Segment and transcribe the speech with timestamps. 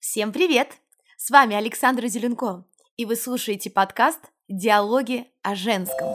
[0.00, 0.78] Всем привет!
[1.18, 2.64] С вами Александра Зеленко,
[2.96, 6.08] и вы слушаете подкаст «Диалоги о женском».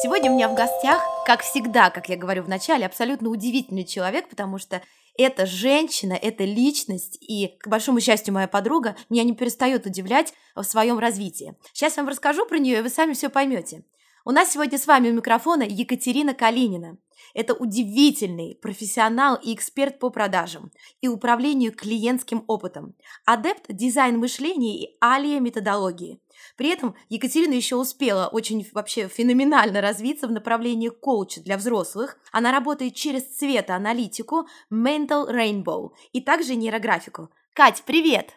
[0.00, 4.28] Сегодня у меня в гостях, как всегда, как я говорю в начале, абсолютно удивительный человек,
[4.28, 4.82] потому что
[5.18, 10.62] это женщина, это личность, и, к большому счастью, моя подруга меня не перестает удивлять в
[10.62, 11.56] своем развитии.
[11.72, 13.82] Сейчас я вам расскажу про нее, и вы сами все поймете.
[14.28, 16.98] У нас сегодня с вами у микрофона Екатерина Калинина.
[17.32, 24.96] Это удивительный профессионал и эксперт по продажам и управлению клиентским опытом, адепт дизайн мышления и
[25.00, 26.18] алия методологии.
[26.56, 32.18] При этом Екатерина еще успела очень вообще феноменально развиться в направлении коуча для взрослых.
[32.32, 37.30] Она работает через цветоаналитику Mental Rainbow и также нейрографику.
[37.52, 38.32] Кать, привет!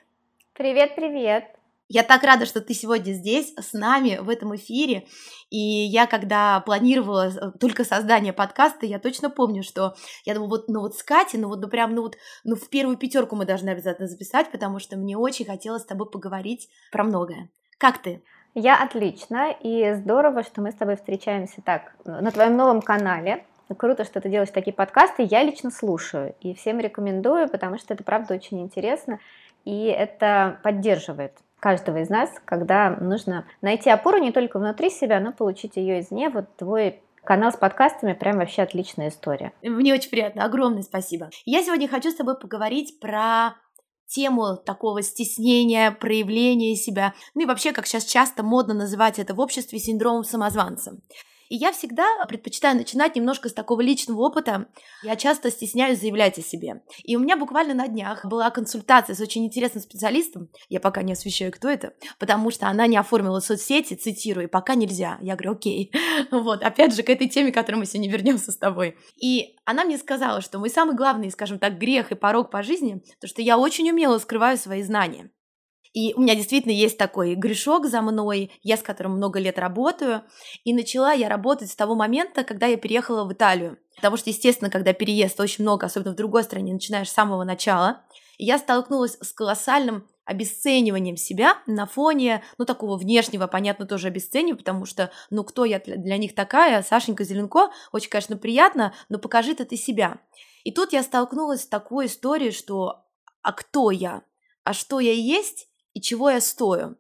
[0.54, 1.59] Привет-привет!
[1.92, 5.08] Я так рада, что ты сегодня здесь с нами в этом эфире.
[5.50, 10.68] И я, когда планировала э, только создание подкаста, я точно помню, что я думаю, вот,
[10.68, 13.46] ну вот с Катей, ну вот, ну прям, ну вот, ну в первую пятерку мы
[13.46, 17.50] должны обязательно записать, потому что мне очень хотелось с тобой поговорить про многое.
[17.80, 18.22] Как ты?
[18.54, 23.48] Я отлично, и здорово, что мы с тобой встречаемся так на твоем новом канале.
[23.78, 25.24] Круто, что ты делаешь такие подкасты.
[25.24, 29.20] Я лично слушаю и всем рекомендую, потому что это правда очень интересно,
[29.66, 35.32] и это поддерживает каждого из нас, когда нужно найти опору не только внутри себя, но
[35.32, 36.30] получить ее извне.
[36.30, 39.54] Вот твой канал с подкастами прям вообще отличная история.
[39.62, 41.30] Мне очень приятно, огромное спасибо.
[41.46, 43.56] Я сегодня хочу с тобой поговорить про
[44.08, 49.40] тему такого стеснения, проявления себя, ну и вообще, как сейчас часто модно называть это в
[49.40, 50.98] обществе, синдромом самозванца.
[51.50, 54.68] И я всегда предпочитаю начинать немножко с такого личного опыта.
[55.04, 56.84] Я часто стесняюсь заявлять о себе.
[57.04, 60.50] И у меня буквально на днях была консультация с очень интересным специалистом.
[60.70, 65.18] Я пока не освещаю, кто это, потому что она не оформила соцсети, цитирую, пока нельзя.
[65.22, 65.92] Я говорю, окей.
[66.32, 68.98] Вот, опять же, к этой теме, к которой мы сегодня вернемся с тобой.
[69.22, 73.02] И она мне сказала, что мой самый главный, скажем так, грех и порог по жизни,
[73.20, 75.32] то, что я очень умело скрываю свои знания.
[75.94, 80.24] И у меня действительно есть такой грешок за мной, я с которым много лет работаю.
[80.64, 83.80] И начала я работать с того момента, когда я переехала в Италию.
[83.96, 88.04] Потому что, естественно, когда переезд очень много, особенно в другой стране, начинаешь с самого начала.
[88.38, 94.58] И я столкнулась с колоссальным обесцениванием себя на фоне, ну, такого внешнего, понятно, тоже обесценивания,
[94.58, 99.66] потому что, ну, кто я для них такая, Сашенька Зеленко, очень, конечно, приятно, но покажи-то
[99.66, 100.20] ты себя.
[100.64, 103.06] И тут я столкнулась с такой историей, что
[103.42, 104.22] а кто я?
[104.64, 105.69] А что я есть?
[105.94, 106.96] И чего я стою.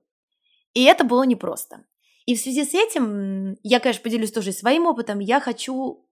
[0.73, 1.83] И это было непросто.
[2.25, 6.05] И в связи с этим, я, конечно, поделюсь тоже своим опытом, я хочу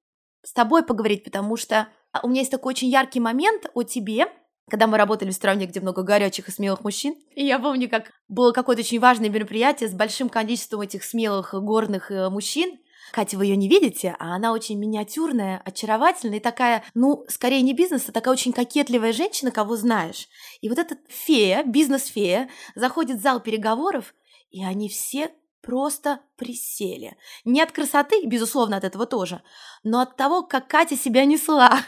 [0.43, 4.27] с тобой поговорить, потому что а, у меня есть такой очень яркий момент о тебе,
[4.69, 7.15] когда мы работали в стране, где много горячих и смелых мужчин.
[7.35, 12.11] И я помню, как было какое-то очень важное мероприятие с большим количеством этих смелых горных
[12.11, 12.79] э, мужчин,
[13.11, 17.73] Катя, вы ее не видите, а она очень миниатюрная, очаровательная и такая, ну, скорее не
[17.73, 20.27] бизнес, а такая очень кокетливая женщина, кого знаешь.
[20.61, 24.13] И вот эта фея, бизнес-фея, заходит в зал переговоров,
[24.49, 25.31] и они все
[25.61, 27.17] просто присели.
[27.43, 29.41] Не от красоты, безусловно, от этого тоже,
[29.83, 31.81] но от того, как Катя себя несла.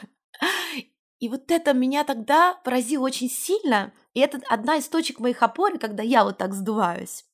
[1.19, 5.77] И вот это меня тогда поразило очень сильно, и это одна из точек моих опор,
[5.77, 7.25] когда я вот так сдуваюсь.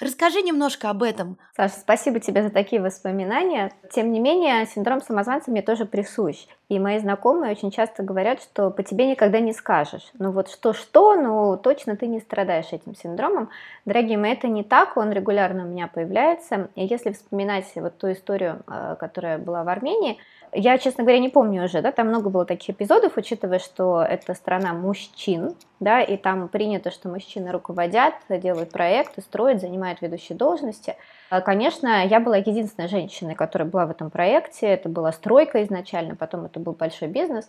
[0.00, 1.38] Расскажи немножко об этом.
[1.54, 3.70] Саша, спасибо тебе за такие воспоминания.
[3.92, 6.46] Тем не менее, синдром самозванца мне тоже присущ.
[6.70, 10.08] И мои знакомые очень часто говорят, что по тебе никогда не скажешь.
[10.20, 13.50] Ну вот что-что, но точно ты не страдаешь этим синдромом.
[13.86, 16.68] Дорогие мои, это не так, он регулярно у меня появляется.
[16.76, 20.18] И если вспоминать вот ту историю, э, которая была в Армении,
[20.52, 24.34] я, честно говоря, не помню уже, да, там много было таких эпизодов, учитывая, что это
[24.34, 30.94] страна мужчин, да, и там принято, что мужчины руководят, делают проекты, строят, занимают ведущие должности.
[31.30, 36.16] А, конечно, я была единственной женщиной, которая была в этом проекте, это была стройка изначально,
[36.16, 37.48] потом это был большой бизнес.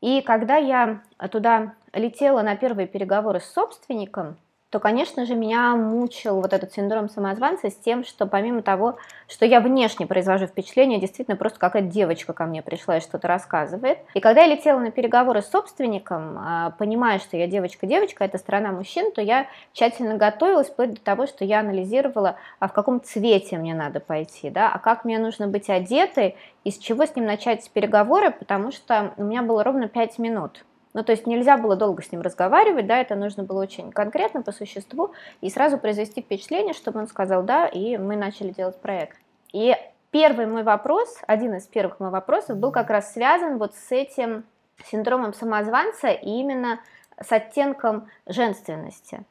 [0.00, 4.38] И когда я туда летела на первые переговоры с собственником,
[4.70, 8.98] то, конечно же, меня мучил вот этот синдром самозванца с тем, что помимо того,
[9.28, 13.98] что я внешне произвожу впечатление, действительно просто какая-то девочка ко мне пришла и что-то рассказывает.
[14.14, 18.70] И когда я летела на переговоры с собственником, а, понимая, что я девочка-девочка, это страна
[18.70, 23.58] мужчин, то я тщательно готовилась вплоть до того, что я анализировала, а в каком цвете
[23.58, 27.24] мне надо пойти, да, а как мне нужно быть одетой, и с чего с ним
[27.24, 30.64] начать переговоры, потому что у меня было ровно 5 минут.
[30.92, 34.42] Ну, то есть нельзя было долго с ним разговаривать, да, это нужно было очень конкретно,
[34.42, 39.16] по существу, и сразу произвести впечатление, чтобы он сказал «да», и мы начали делать проект.
[39.52, 39.76] И
[40.10, 44.44] первый мой вопрос, один из первых моих вопросов был как раз связан вот с этим
[44.84, 46.80] синдромом самозванца и именно
[47.20, 49.24] с оттенком женственности.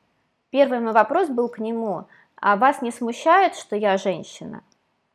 [0.51, 2.05] Первый мой вопрос был к нему,
[2.37, 4.61] а вас не смущает, что я женщина?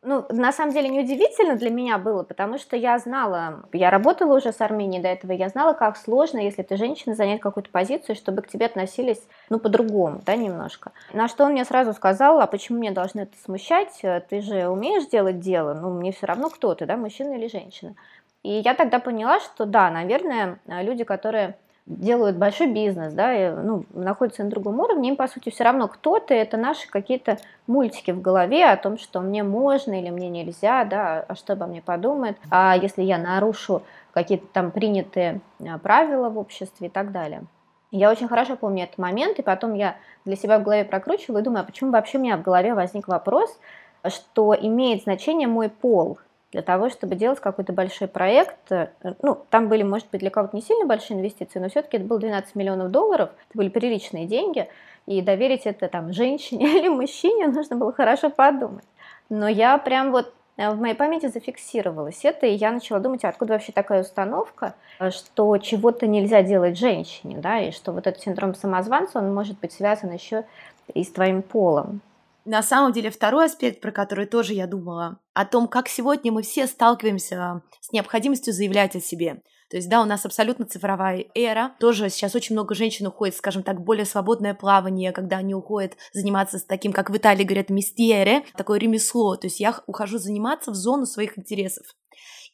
[0.06, 4.52] Ну, на самом деле, неудивительно для меня было, потому что я знала, я работала уже
[4.52, 8.42] с Арменией до этого, я знала, как сложно, если ты женщина, занять какую-то позицию, чтобы
[8.42, 10.92] к тебе относились, ну, по-другому, да, немножко.
[11.14, 14.02] На что он мне сразу сказал, а почему мне должно это смущать?
[14.28, 17.94] Ты же умеешь делать дело, ну, мне все равно, кто ты, да, мужчина или женщина.
[18.42, 23.84] И я тогда поняла, что да, наверное, люди, которые делают большой бизнес, да, и, ну,
[23.92, 28.10] находятся на другом уровне, им, по сути, все равно кто ты, это наши какие-то мультики
[28.10, 31.82] в голове о том, что мне можно или мне нельзя, да, а что обо мне
[31.82, 33.82] подумают, а если я нарушу
[34.12, 37.42] какие-то там принятые а, правила в обществе и так далее.
[37.90, 41.42] Я очень хорошо помню этот момент, и потом я для себя в голове прокручивала и
[41.42, 43.56] думаю, а почему вообще у меня в голове возник вопрос,
[44.08, 46.18] что имеет значение мой пол,
[46.54, 48.70] для того, чтобы делать какой-то большой проект.
[49.22, 52.20] Ну, там были, может быть, для кого-то не сильно большие инвестиции, но все-таки это было
[52.20, 54.68] 12 миллионов долларов, это были приличные деньги,
[55.06, 58.84] и доверить это там женщине или мужчине нужно было хорошо подумать.
[59.28, 63.30] Но я прям вот э, в моей памяти зафиксировалось это, и я начала думать, а
[63.30, 68.22] откуда вообще такая установка, э, что чего-то нельзя делать женщине, да, и что вот этот
[68.22, 70.44] синдром самозванца, он может быть связан еще
[70.94, 72.00] и с твоим полом.
[72.44, 76.42] На самом деле второй аспект, про который тоже я думала, о том, как сегодня мы
[76.42, 79.42] все сталкиваемся с необходимостью заявлять о себе.
[79.70, 81.74] То есть, да, у нас абсолютно цифровая эра.
[81.80, 86.58] Тоже сейчас очень много женщин уходит, скажем так, более свободное плавание, когда они уходят заниматься
[86.58, 89.36] с таким, как в Италии говорят, мистере, такое ремесло.
[89.36, 91.86] То есть я ухожу заниматься в зону своих интересов.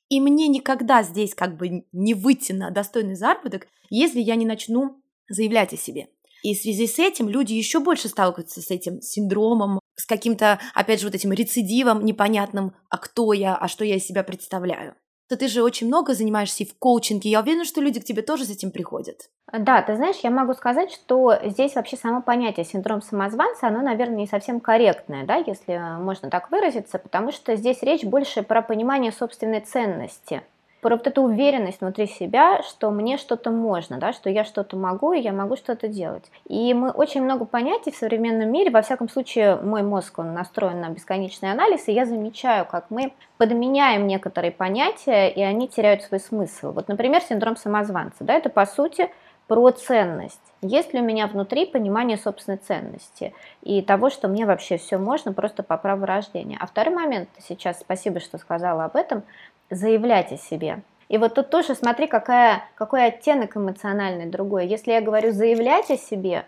[0.08, 5.02] И мне никогда здесь как бы не выйти на достойный заработок, если я не начну
[5.28, 6.08] заявлять о себе.
[6.42, 11.00] И в связи с этим люди еще больше сталкиваются с этим синдромом, с каким-то, опять
[11.00, 14.94] же, вот этим рецидивом непонятным, а кто я, а что я из себя представляю.
[15.29, 17.31] То ты же очень много занимаешься и в коучинге.
[17.31, 19.31] Я уверена, что люди к тебе тоже с этим приходят.
[19.52, 24.17] Да, ты знаешь, я могу сказать, что здесь вообще само понятие синдром самозванца, оно, наверное,
[24.17, 29.12] не совсем корректное, да, если можно так выразиться, потому что здесь речь больше про понимание
[29.12, 30.43] собственной ценности
[30.80, 35.12] про вот эту уверенность внутри себя, что мне что-то можно, да, что я что-то могу,
[35.12, 36.30] и я могу что-то делать.
[36.48, 40.80] И мы очень много понятий в современном мире, во всяком случае, мой мозг, он настроен
[40.80, 46.20] на бесконечный анализ, и я замечаю, как мы подменяем некоторые понятия, и они теряют свой
[46.20, 46.72] смысл.
[46.72, 49.10] Вот, например, синдром самозванца, да, это, по сути,
[49.50, 50.40] про ценность.
[50.62, 55.32] Есть ли у меня внутри понимание собственной ценности и того, что мне вообще все можно
[55.32, 56.56] просто по праву рождения.
[56.60, 59.24] А второй момент, сейчас спасибо, что сказала об этом,
[59.70, 60.82] заявлять о себе.
[61.08, 64.67] И вот тут тоже смотри, какая, какой оттенок эмоциональный другой.
[64.67, 66.44] Если я говорю заявлять о себе,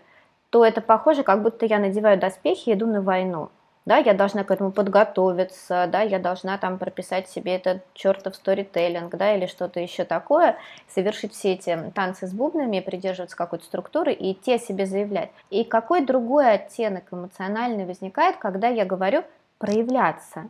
[0.49, 3.49] то это похоже, как будто я надеваю доспехи и иду на войну.
[3.85, 9.13] Да, я должна к этому подготовиться, да, я должна там прописать себе этот чертов сторителлинг,
[9.17, 10.55] да, или что-то еще такое,
[10.87, 15.31] совершить все эти танцы с бубнами, придерживаться какой-то структуры и идти о себе заявлять.
[15.49, 19.23] И какой другой оттенок эмоциональный возникает, когда я говорю
[19.57, 20.49] проявляться,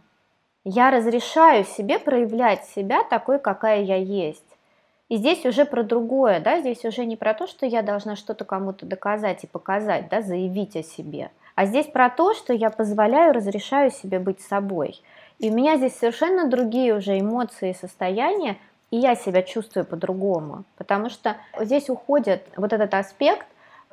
[0.65, 4.43] я разрешаю себе проявлять себя такой, какая я есть.
[5.09, 8.45] И здесь уже про другое, да, здесь уже не про то, что я должна что-то
[8.45, 13.33] кому-то доказать и показать, да, заявить о себе, а здесь про то, что я позволяю,
[13.33, 15.01] разрешаю себе быть собой.
[15.39, 18.57] И у меня здесь совершенно другие уже эмоции и состояния,
[18.89, 23.45] и я себя чувствую по-другому, потому что здесь уходит вот этот аспект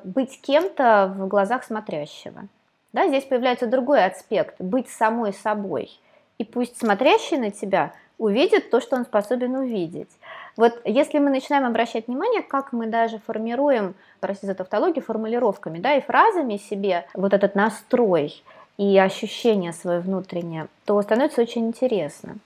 [0.05, 2.45] быть кем-то в глазах смотрящего.
[2.93, 5.91] Да, здесь появляется другой аспект, быть самой собой–
[6.41, 10.09] и пусть смотрящий на тебя увидит то, что он способен увидеть.
[10.57, 15.95] Вот если мы начинаем обращать внимание, как мы даже формируем, простите за тавтологию, формулировками, да,
[15.97, 18.43] и фразами себе вот этот настрой
[18.79, 22.37] и ощущение свое внутреннее, то становится очень интересно.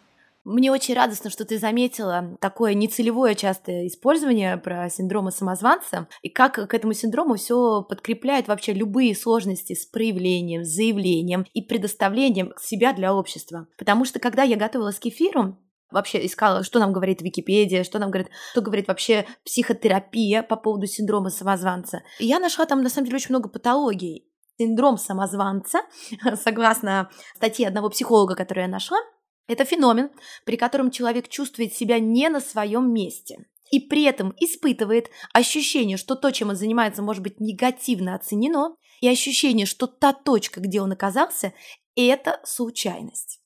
[0.44, 6.68] Мне очень радостно, что ты заметила такое нецелевое частое использование про синдрома самозванца, и как
[6.68, 12.92] к этому синдрому все подкрепляет вообще любые сложности с проявлением, с заявлением и предоставлением себя
[12.92, 13.68] для общества.
[13.78, 15.56] Потому что когда я готовилась к эфиру,
[15.90, 20.86] вообще искала, что нам говорит Википедия, что нам говорит, что говорит вообще психотерапия по поводу
[20.86, 22.02] синдрома самозванца.
[22.18, 24.28] И я нашла там, на самом деле, очень много патологий.
[24.58, 25.80] Синдром самозванца,
[26.34, 28.98] согласно статье одного психолога, которую я нашла,
[29.46, 30.10] это феномен,
[30.44, 36.14] при котором человек чувствует себя не на своем месте и при этом испытывает ощущение, что
[36.14, 40.92] то, чем он занимается, может быть негативно оценено, и ощущение, что та точка, где он
[40.92, 41.52] оказался,
[41.96, 43.40] это случайность.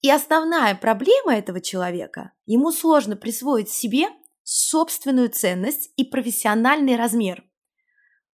[0.00, 4.08] И основная проблема этого человека– ему сложно присвоить себе
[4.42, 7.44] собственную ценность и профессиональный размер.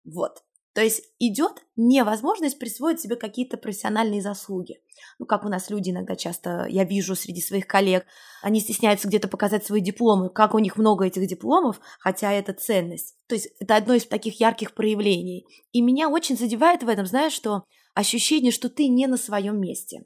[0.03, 0.43] Вот.
[0.73, 4.79] То есть идет невозможность присвоить себе какие-то профессиональные заслуги.
[5.19, 8.05] Ну, как у нас люди иногда часто, я вижу среди своих коллег,
[8.41, 13.15] они стесняются где-то показать свои дипломы, как у них много этих дипломов, хотя это ценность.
[13.27, 15.45] То есть это одно из таких ярких проявлений.
[15.73, 17.63] И меня очень задевает в этом, знаешь, что
[17.93, 20.05] ощущение, что ты не на своем месте.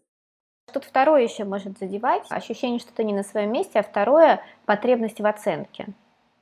[0.74, 5.22] Тут второе еще может задевать, ощущение, что ты не на своем месте, а второе– потребность
[5.22, 5.88] в оценке.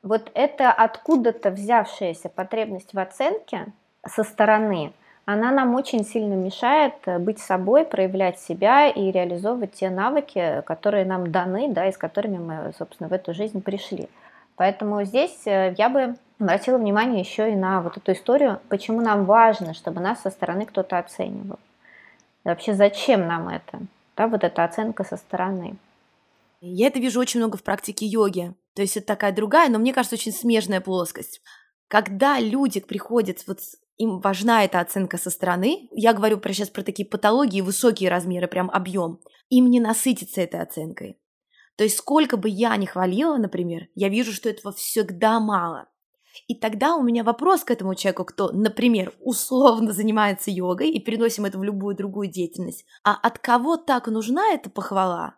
[0.01, 3.73] Вот это откуда-то взявшаяся потребность в оценке
[4.05, 4.93] со стороны,
[5.25, 11.31] она нам очень сильно мешает быть собой, проявлять себя и реализовывать те навыки, которые нам
[11.31, 14.09] даны, да, и с которыми мы, собственно, в эту жизнь пришли.
[14.55, 19.25] Поэтому здесь э, я бы обратила внимание еще и на вот эту историю, почему нам
[19.25, 21.59] важно, чтобы нас со стороны кто-то оценивал.
[22.43, 23.79] И вообще, зачем нам это?
[24.15, 25.75] Да, вот эта оценка со стороны.
[26.61, 28.53] Я это вижу очень много в практике йоги.
[28.75, 31.41] То есть это такая другая, но мне кажется, очень смежная плоскость.
[31.87, 33.59] Когда люди приходят, вот
[33.97, 38.47] им важна эта оценка со стороны, я говорю про сейчас про такие патологии, высокие размеры,
[38.47, 39.19] прям объем,
[39.49, 41.19] им не насытиться этой оценкой.
[41.75, 45.87] То есть сколько бы я ни хвалила, например, я вижу, что этого всегда мало.
[46.47, 51.45] И тогда у меня вопрос к этому человеку, кто, например, условно занимается йогой и переносим
[51.45, 52.85] это в любую другую деятельность.
[53.03, 55.35] А от кого так нужна эта похвала,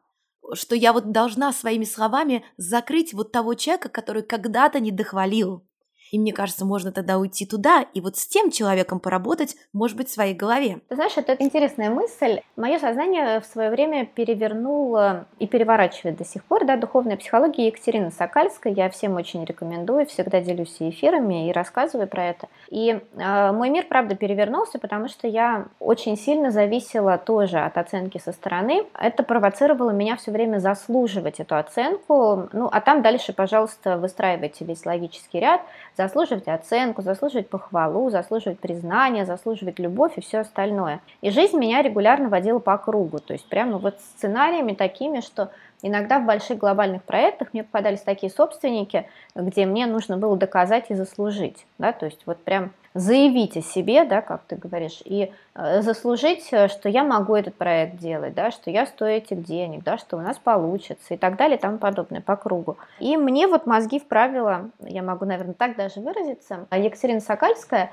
[0.54, 5.66] что я вот должна своими словами закрыть вот того человека, который когда-то не дохвалил?
[6.12, 10.10] И мне кажется, можно тогда уйти туда и вот с тем человеком поработать, может быть,
[10.10, 10.80] в своей голове.
[10.90, 12.42] Ты знаешь, это интересная мысль.
[12.56, 18.12] Мое сознание в свое время перевернуло и переворачивает до сих пор, да, духовная психология Екатерины
[18.12, 18.74] Сокальской.
[18.74, 22.48] Я всем очень рекомендую, всегда делюсь эфирами и рассказываю про это.
[22.70, 28.18] И э, мой мир, правда, перевернулся, потому что я очень сильно зависела тоже от оценки
[28.18, 28.86] со стороны.
[29.00, 32.50] Это провоцировало меня все время заслуживать эту оценку.
[32.54, 35.62] Ну, а там дальше, пожалуйста, выстраивайте весь логический ряд
[35.98, 41.00] заслуживать оценку, заслуживать похвалу, заслуживать признание, заслуживать любовь и все остальное.
[41.22, 46.20] И жизнь меня регулярно водила по кругу, то есть прямо вот сценариями такими, что Иногда
[46.20, 51.68] в больших глобальных проектах мне попадались такие собственники, где мне нужно было доказать и заслужить,
[51.78, 56.48] да, то есть вот прям заявить о себе, да, как ты говоришь, и э, заслужить,
[56.52, 60.16] э, что я могу этот проект делать, да, что я стою этих денег, да, что
[60.16, 62.78] у нас получится и так далее и тому подобное по кругу.
[63.00, 67.92] И мне вот мозги вправила, я могу, наверное, так даже выразиться, Екатерина Сокальская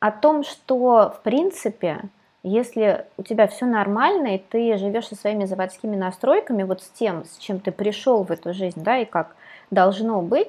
[0.00, 2.00] о том, что в принципе
[2.42, 7.24] если у тебя все нормально, и ты живешь со своими заводскими настройками, вот с тем,
[7.26, 9.36] с чем ты пришел в эту жизнь, да, и как
[9.70, 10.48] должно быть,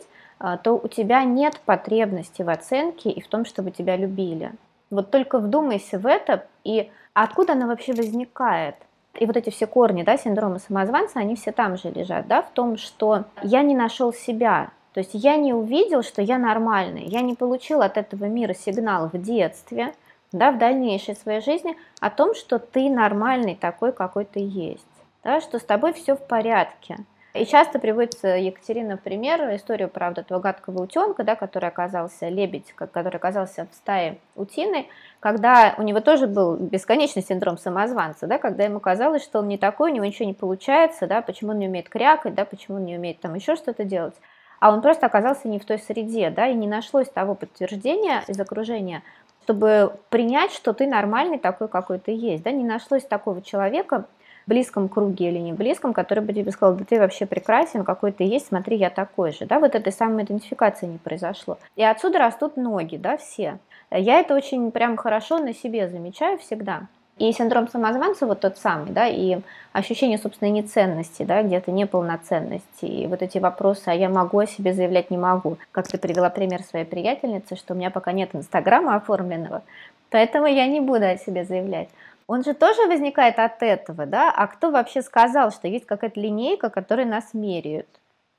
[0.63, 4.51] то у тебя нет потребности в оценке и в том, чтобы тебя любили.
[4.89, 8.75] Вот только вдумайся в это, и откуда она вообще возникает?
[9.19, 12.51] И вот эти все корни, да, синдрома самозванца, они все там же лежат, да, в
[12.51, 17.21] том, что я не нашел себя, то есть я не увидел, что я нормальный, я
[17.21, 19.93] не получил от этого мира сигнал в детстве,
[20.31, 24.85] да, в дальнейшей своей жизни о том, что ты нормальный такой, какой ты есть,
[25.23, 26.97] да, что с тобой все в порядке.
[27.33, 32.73] И часто приводится Екатерина в пример историю, правда, этого гадкого утенка, да, который оказался лебедь,
[32.73, 34.89] который оказался в стае утиной,
[35.21, 39.57] когда у него тоже был бесконечный синдром самозванца, да, когда ему казалось, что он не
[39.57, 42.85] такой, у него ничего не получается, да, почему он не умеет крякать, да, почему он
[42.85, 44.15] не умеет там еще что-то делать,
[44.59, 48.37] а он просто оказался не в той среде, да, и не нашлось того подтверждения из
[48.39, 49.03] окружения,
[49.43, 52.43] чтобы принять, что ты нормальный такой, какой ты есть.
[52.43, 52.51] Да?
[52.51, 54.05] Не нашлось такого человека
[54.47, 58.23] близком круге или не близком, который бы тебе сказал, да ты вообще прекрасен, какой ты
[58.23, 59.45] есть, смотри, я такой же.
[59.45, 59.59] Да?
[59.59, 61.57] Вот этой самой идентификации не произошло.
[61.75, 63.59] И отсюда растут ноги, да, все.
[63.91, 66.87] Я это очень прям хорошо на себе замечаю всегда.
[67.17, 69.41] И синдром самозванца вот тот самый, да, и
[69.73, 74.73] ощущение собственной неценности, да, где-то неполноценности, и вот эти вопросы, а я могу о себе
[74.73, 75.57] заявлять, не могу.
[75.71, 79.61] Как ты привела пример своей приятельницы, что у меня пока нет инстаграма оформленного,
[80.09, 81.89] поэтому я не буду о себе заявлять.
[82.27, 86.69] Он же тоже возникает от этого, да, а кто вообще сказал, что есть какая-то линейка,
[86.69, 87.87] которая нас меряют?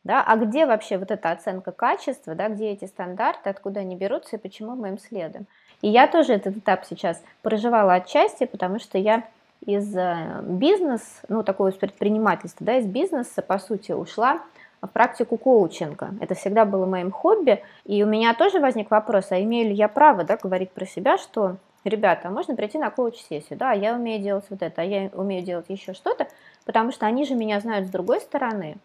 [0.04, 4.36] Да, а где вообще вот эта оценка качества, да, где эти стандарты, откуда они берутся
[4.36, 5.46] и почему мы им следуем?
[5.80, 9.24] И я тоже этот этап сейчас проживала отчасти, потому что я
[9.64, 14.42] из э, бизнеса, ну, такого из предпринимательства, да, из бизнеса, по сути, ушла
[14.80, 16.10] в практику коучинга.
[16.20, 17.62] Это всегда было моим хобби.
[17.84, 21.18] И у меня тоже возник вопрос, а имею ли я право да, говорить про себя,
[21.18, 25.44] что, ребята, можно прийти на коуч-сессию, да, я умею делать вот это, а я умею
[25.44, 26.28] делать еще что-то,
[26.64, 28.76] потому что они же меня знают с другой стороны.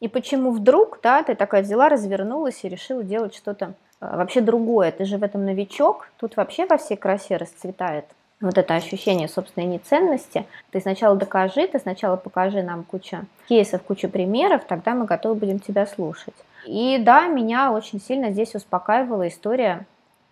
[0.00, 4.90] И почему вдруг, да, ты такая взяла, развернулась и решила делать что-то а, вообще другое.
[4.90, 8.06] Ты же в этом новичок, тут вообще во всей красе расцветает
[8.40, 10.44] вот это ощущение собственной неценности.
[10.72, 13.18] Ты сначала докажи, ты сначала покажи нам кучу
[13.48, 16.34] кейсов, кучу примеров, тогда мы готовы будем тебя слушать.
[16.66, 19.86] И да, меня очень сильно здесь успокаивала история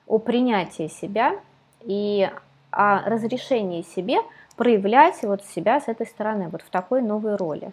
[0.06, 1.34] о принятии себя
[1.82, 2.30] и
[2.70, 4.18] о разрешении себе
[4.56, 7.72] проявлять вот себя с этой стороны, вот в такой новой роли.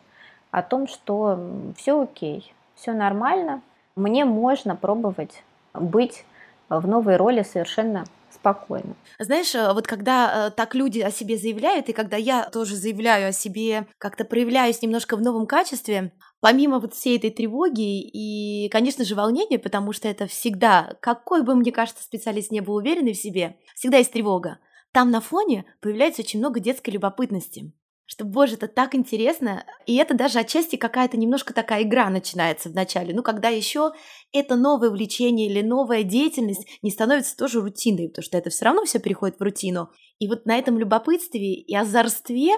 [0.51, 1.39] О том, что
[1.75, 3.61] все окей, все нормально,
[3.95, 6.25] мне можно пробовать быть
[6.69, 8.95] в новой роли совершенно спокойно.
[9.19, 13.29] Знаешь, э, вот когда э, так люди о себе заявляют, и когда я тоже заявляю
[13.29, 19.05] о себе, как-то проявляюсь немножко в новом качестве, помимо вот всей этой тревоги и, конечно
[19.05, 23.17] же, волнения, потому что это всегда, какой бы, мне кажется, специалист не был уверенный в
[23.17, 24.59] себе, всегда есть тревога.
[24.91, 27.73] Там на фоне появляется очень много детской любопытности
[28.07, 29.65] что, боже, это так интересно.
[29.85, 33.13] И это даже отчасти какая-то немножко такая игра начинается в начале.
[33.13, 33.91] Ну, когда еще
[34.31, 38.85] это новое увлечение или новая деятельность не становится тоже рутиной, потому что это все равно
[38.85, 39.89] все переходит в рутину.
[40.19, 42.53] И вот на этом любопытстве и озорстве,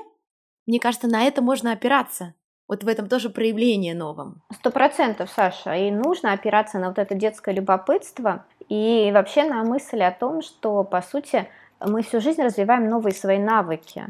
[0.68, 2.36] мне кажется, на это можно опираться.
[2.70, 4.42] Вот в этом тоже проявление новом.
[4.54, 5.74] Сто процентов, Саша.
[5.74, 10.84] И нужно опираться на вот это детское любопытство и вообще на мысль о том, что,
[10.84, 11.48] по сути,
[11.80, 14.06] мы всю жизнь развиваем новые свои навыки.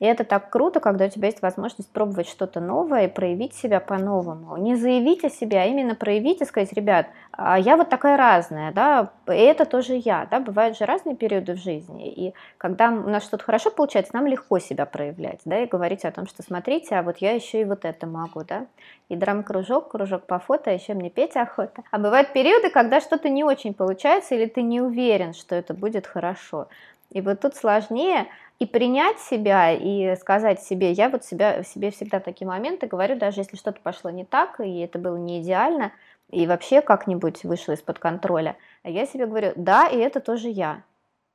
[0.00, 3.78] И это так круто, когда у тебя есть возможность пробовать что-то новое и проявить себя
[3.78, 4.56] по-новому.
[4.56, 8.72] Не заявить о себе, а именно проявить и сказать, ребят, а я вот такая разная,
[8.72, 13.08] да, и это тоже я, да, бывают же разные периоды в жизни, и когда у
[13.08, 16.96] нас что-то хорошо получается, нам легко себя проявлять, да, и говорить о том, что смотрите,
[16.96, 18.66] а вот я еще и вот это могу, да,
[19.08, 21.82] и драм-кружок, кружок по фото, а еще мне петь охота.
[21.90, 26.06] А бывают периоды, когда что-то не очень получается, или ты не уверен, что это будет
[26.06, 26.68] хорошо.
[27.12, 28.26] И вот тут сложнее
[28.58, 33.40] и принять себя, и сказать себе, я вот себя, себе всегда такие моменты говорю, даже
[33.40, 35.92] если что-то пошло не так, и это было не идеально,
[36.30, 40.82] и вообще как-нибудь вышло из-под контроля, я себе говорю, да, и это тоже я.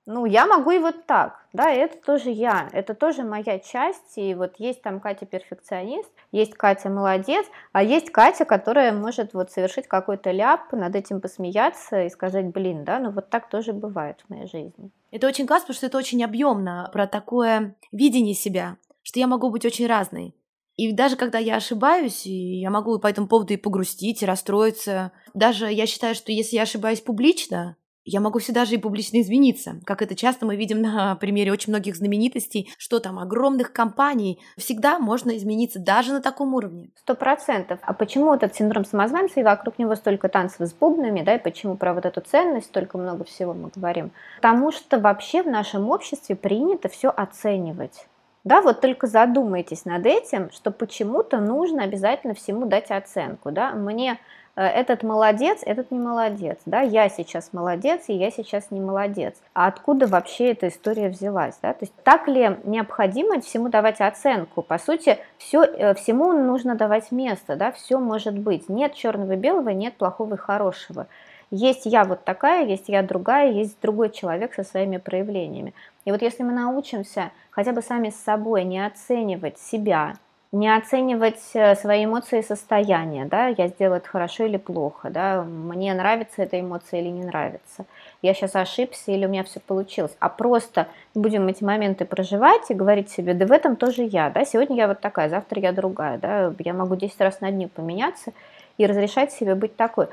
[0.09, 4.33] Ну, я могу и вот так, да, это тоже я, это тоже моя часть, и
[4.35, 9.89] вот есть там Катя перфекционист, есть Катя молодец, а есть Катя, которая может вот совершить
[9.89, 14.29] какой-то ляп, над этим посмеяться и сказать, блин, да, ну вот так тоже бывает в
[14.29, 14.91] моей жизни.
[15.11, 19.49] Это очень классно, потому что это очень объемно про такое видение себя, что я могу
[19.49, 20.33] быть очень разной.
[20.77, 25.11] И даже когда я ошибаюсь, и я могу по этому поводу и погрустить, и расстроиться.
[25.33, 27.75] Даже я считаю, что если я ошибаюсь публично,
[28.07, 31.71] я могу всегда же и публично извиниться, как это часто мы видим на примере очень
[31.71, 36.89] многих знаменитостей, что там огромных компаний, всегда можно измениться даже на таком уровне.
[36.95, 37.79] Сто процентов.
[37.81, 41.75] А почему этот синдром самозванца и вокруг него столько танцев с бубнами, да, и почему
[41.75, 44.11] про вот эту ценность столько много всего мы говорим?
[44.37, 48.07] Потому что вообще в нашем обществе принято все оценивать.
[48.43, 53.51] Да, вот только задумайтесь над этим, что почему-то нужно обязательно всему дать оценку.
[53.51, 53.73] Да?
[53.73, 54.19] Мне
[54.61, 59.35] этот молодец, этот не молодец, да, я сейчас молодец, и я сейчас не молодец.
[59.53, 61.73] А откуда вообще эта история взялась, да?
[61.73, 64.63] То есть так ли необходимо всему давать оценку?
[64.63, 68.67] По сути, все, э, всему нужно давать место, да, все может быть.
[68.67, 71.05] Нет черного и белого, нет плохого и хорошего.
[71.51, 75.73] Есть я вот такая, есть я другая, есть другой человек со своими проявлениями.
[76.03, 80.15] И вот если мы научимся хотя бы сами с собой не оценивать себя,
[80.51, 85.43] не оценивать э, свои эмоции и состояния, да, я сделала это хорошо или плохо, да,
[85.43, 87.85] мне нравится эта эмоция или не нравится,
[88.21, 92.73] я сейчас ошибся или у меня все получилось, а просто будем эти моменты проживать и
[92.73, 96.17] говорить себе, да в этом тоже я, да, сегодня я вот такая, завтра я другая,
[96.17, 98.31] да, я могу 10 раз на дню поменяться
[98.77, 100.07] и разрешать себе быть такой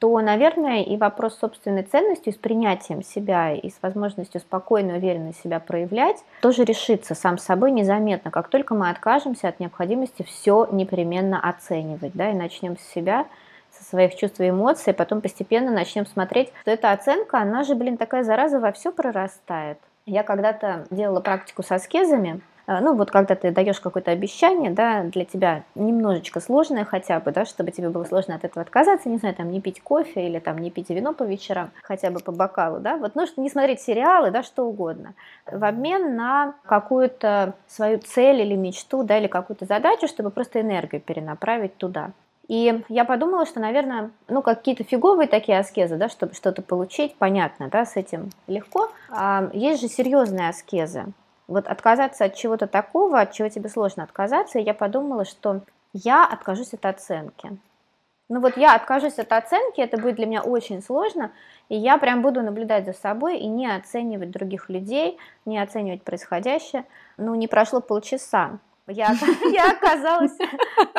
[0.00, 5.60] то, наверное, и вопрос собственной ценностью, с принятием себя и с возможностью спокойно, уверенно себя
[5.60, 12.12] проявлять, тоже решится сам собой незаметно, как только мы откажемся от необходимости все непременно оценивать,
[12.14, 13.26] да, и начнем с себя,
[13.70, 17.98] со своих чувств и эмоций, потом постепенно начнем смотреть, что эта оценка, она же, блин,
[17.98, 19.78] такая зараза во все прорастает.
[20.06, 25.02] Я когда-то делала практику с аскезами, а, ну вот когда ты даешь какое-то обещание, да,
[25.02, 29.16] для тебя немножечко сложное хотя бы, да, чтобы тебе было сложно от этого отказаться, не
[29.16, 32.30] знаю, там не пить кофе или там не пить вино по вечерам, хотя бы по
[32.30, 35.14] бокалу, да, вот, ну, не смотреть сериалы, да, что угодно,
[35.50, 41.00] в обмен на какую-то свою цель или мечту, да, или какую-то задачу, чтобы просто энергию
[41.00, 42.10] перенаправить туда.
[42.46, 47.68] И я подумала, что, наверное, ну, какие-то фиговые такие аскезы, да, чтобы что-то получить, понятно,
[47.68, 48.90] да, с этим легко.
[49.08, 51.06] А есть же серьезные аскезы
[51.50, 55.60] вот отказаться от чего-то такого, от чего тебе сложно отказаться, и я подумала, что
[55.92, 57.58] я откажусь от оценки.
[58.28, 61.32] Ну вот я откажусь от оценки, это будет для меня очень сложно,
[61.68, 66.84] и я прям буду наблюдать за собой и не оценивать других людей, не оценивать происходящее.
[67.16, 68.60] Ну, не прошло полчаса,
[68.90, 69.14] я,
[69.52, 70.36] я оказалась,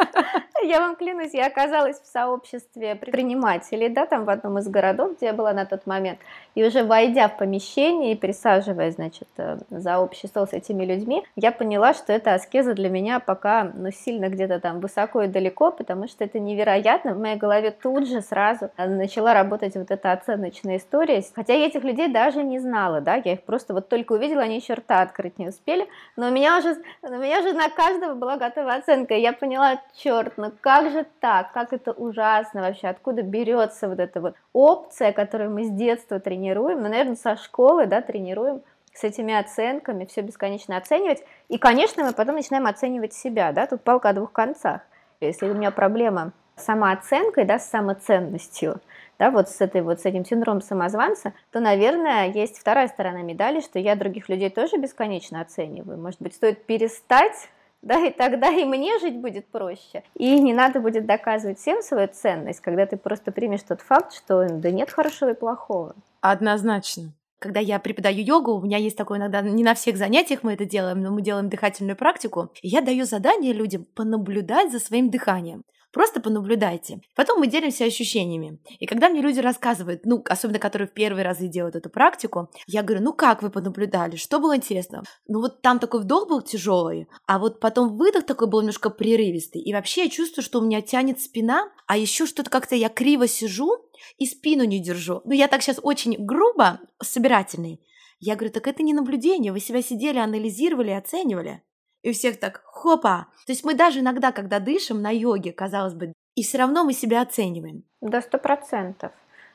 [0.63, 5.27] я вам клянусь, я оказалась в сообществе предпринимателей, да, там в одном из городов, где
[5.27, 6.19] я была на тот момент,
[6.55, 11.23] и уже войдя в помещение и присаживаясь, значит, э, за общий стол с этими людьми,
[11.35, 15.71] я поняла, что эта аскеза для меня пока, ну, сильно где-то там высоко и далеко,
[15.71, 20.77] потому что это невероятно, в моей голове тут же сразу начала работать вот эта оценочная
[20.77, 24.41] история, хотя я этих людей даже не знала, да, я их просто вот только увидела,
[24.41, 28.13] они еще рта открыть не успели, но у меня уже, у меня уже на каждого
[28.13, 29.15] была готова оценка.
[29.15, 33.99] И я поняла, черт, ну как же так, как это ужасно вообще, откуда берется вот
[33.99, 38.61] эта вот опция, которую мы с детства тренируем, ну, наверное, со школы, да, тренируем,
[38.93, 41.23] с этими оценками, все бесконечно оценивать.
[41.47, 44.81] И, конечно, мы потом начинаем оценивать себя, да, тут палка о двух концах.
[45.19, 48.81] Если у меня проблема с самооценкой, да, с самоценностью,
[49.17, 53.61] да, вот с, этой, вот с этим синдромом самозванца, то, наверное, есть вторая сторона медали,
[53.61, 55.97] что я других людей тоже бесконечно оцениваю.
[55.97, 57.49] Может быть, стоит перестать
[57.81, 60.03] да, и тогда и мне жить будет проще.
[60.15, 64.47] И не надо будет доказывать всем свою ценность, когда ты просто примешь тот факт, что
[64.49, 65.95] да нет хорошего и плохого.
[66.21, 70.53] Однозначно когда я преподаю йогу, у меня есть такое иногда, не на всех занятиях мы
[70.53, 75.09] это делаем, но мы делаем дыхательную практику, и я даю задание людям понаблюдать за своим
[75.09, 75.63] дыханием.
[75.91, 77.01] Просто понаблюдайте.
[77.15, 78.59] Потом мы делимся ощущениями.
[78.79, 82.81] И когда мне люди рассказывают, ну, особенно которые в первый раз делают эту практику, я
[82.81, 85.03] говорю, ну как вы понаблюдали, что было интересно?
[85.27, 89.61] Ну вот там такой вдох был тяжелый, а вот потом выдох такой был немножко прерывистый.
[89.61, 93.27] И вообще я чувствую, что у меня тянет спина, а еще что-то как-то я криво
[93.27, 93.77] сижу
[94.17, 95.21] и спину не держу.
[95.25, 97.81] Ну я так сейчас очень грубо, собирательный.
[98.19, 101.63] Я говорю, так это не наблюдение, вы себя сидели, анализировали, оценивали
[102.03, 103.27] и у всех так хопа.
[103.45, 106.93] То есть мы даже иногда, когда дышим на йоге, казалось бы, и все равно мы
[106.93, 107.83] себя оцениваем.
[108.01, 109.11] До сто процентов.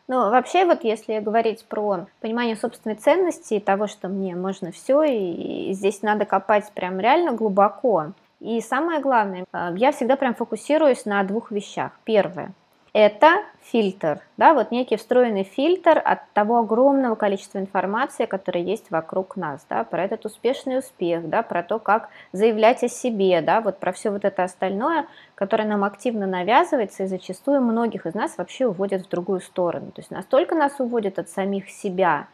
[0.09, 5.03] Ну, вообще, вот если говорить про понимание собственной ценности и того, что мне можно все,
[5.03, 8.13] и, здесь надо копать прям реально глубоко.
[8.39, 11.93] И самое главное, э, я всегда прям фокусируюсь на двух вещах.
[12.05, 12.55] Первое
[12.97, 19.37] это фильтр, да, вот некий встроенный фильтр от того огромного количества информации, которая есть вокруг
[19.37, 23.81] нас, да, про этот успешный успех, да, про то, как заявлять о себе, да, вот
[23.81, 25.05] про все вот это остальное,
[25.35, 29.91] которое нам активно навязывается и зачастую многих из нас вообще уводит в другую сторону.
[29.91, 32.29] То есть настолько нас уводит от самих себя,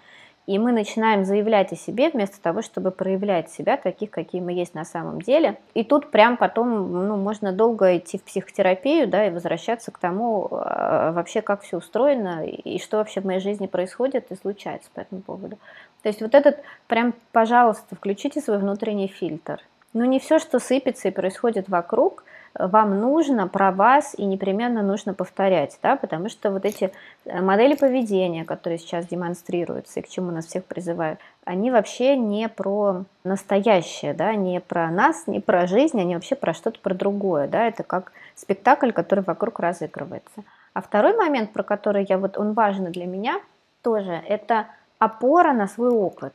[0.46, 4.74] и мы начинаем заявлять о себе вместо того, чтобы проявлять себя таких, какие мы есть
[4.74, 5.58] на самом деле.
[5.74, 10.48] И тут прям потом ну, можно долго идти в психотерапию да, и возвращаться к тому
[10.50, 15.00] а, вообще, как все устроено и что вообще в моей жизни происходит и случается по
[15.00, 15.58] этому поводу.
[16.02, 19.60] То есть вот этот прям, пожалуйста, включите свой внутренний фильтр.
[19.92, 22.24] Ну не все, что сыпется и происходит вокруг–
[22.58, 26.92] вам нужно про вас и непременно нужно повторять, да, потому что вот эти
[27.24, 32.48] э, модели поведения, которые сейчас демонстрируются и к чему нас всех призывают, они вообще не
[32.48, 37.48] про настоящее, да, не про нас, не про жизнь, они вообще про что-то про другое,
[37.48, 40.44] да, это как спектакль, который вокруг разыгрывается.
[40.74, 43.40] А второй момент, про который я вот, он важен для меня
[43.82, 44.66] тоже, это
[44.98, 46.34] опора на свой опыт.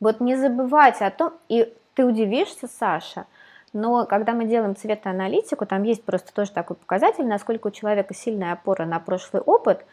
[0.00, 3.26] Вот не забывать о том, и ты удивишься, Саша,
[3.72, 8.52] но когда мы делаем цветоаналитику, там есть просто тоже такой показатель, насколько у человека сильная
[8.52, 9.84] опора на прошлый опыт.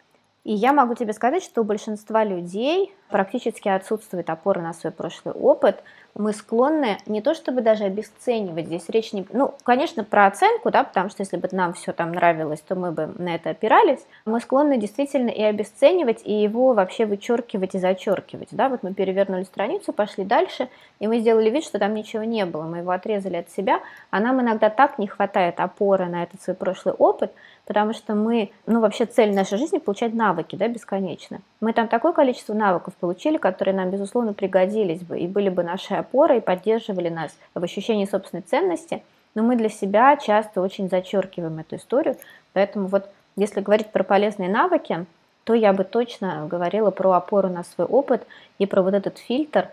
[0.49, 5.35] И я могу тебе сказать, что у большинства людей практически отсутствует опора на свой прошлый
[5.35, 5.83] опыт–
[6.15, 9.25] мы склонны не то чтобы даже обесценивать, здесь речь не...
[9.31, 12.91] Ну, конечно, про оценку, да, потому что если бы нам все там нравилось, то мы
[12.91, 14.05] бы на это опирались.
[14.25, 19.43] Мы склонны действительно и обесценивать, и его вообще вычеркивать и зачеркивать, да, вот мы перевернули
[19.43, 20.67] страницу, пошли дальше,
[20.99, 24.19] и мы сделали вид, что там ничего не было, мы его отрезали от себя, а
[24.19, 27.31] нам иногда так не хватает опоры на этот свой прошлый опыт,
[27.69, 31.39] потому что мы, ну вообще цель нашей жизни получать навыки, да, бесконечно.
[31.61, 35.99] Мы там такое количество навыков получили, которые нам, безусловно, пригодились бы и были бы нашей
[35.99, 39.03] опорой, и поддерживали нас в ощущении собственной ценности,
[39.35, 42.15] но мы для себя часто очень зачеркиваем эту историю,
[42.53, 45.05] поэтому вот если говорить про полезные навыки,
[45.43, 48.25] то я бы точно говорила про опору на свой опыт
[48.57, 49.69] и про вот этот фильтр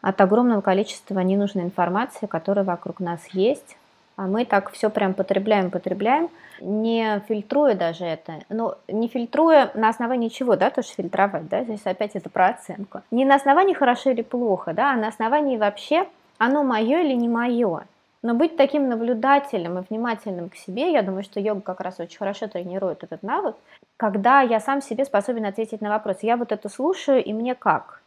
[0.00, 3.76] от огромного количества ненужной информации, которая вокруг нас есть,
[4.16, 6.28] а мы так все прям потребляем, потребляем,
[6.60, 8.40] не фильтруя даже это.
[8.48, 13.02] Ну, не фильтруя на основании чего, да, тоже фильтровать, да, здесь опять это про оценку.
[13.10, 16.06] Не на основании хорошо или плохо, да, а на основании вообще,
[16.38, 17.82] оно мое или не мое.
[18.22, 22.16] Но быть таким наблюдателем и внимательным к себе, я думаю, что йога как раз очень
[22.16, 23.56] хорошо тренирует этот навык,
[23.96, 28.00] когда я сам себе способен ответить на вопрос, я вот это слушаю, и мне как?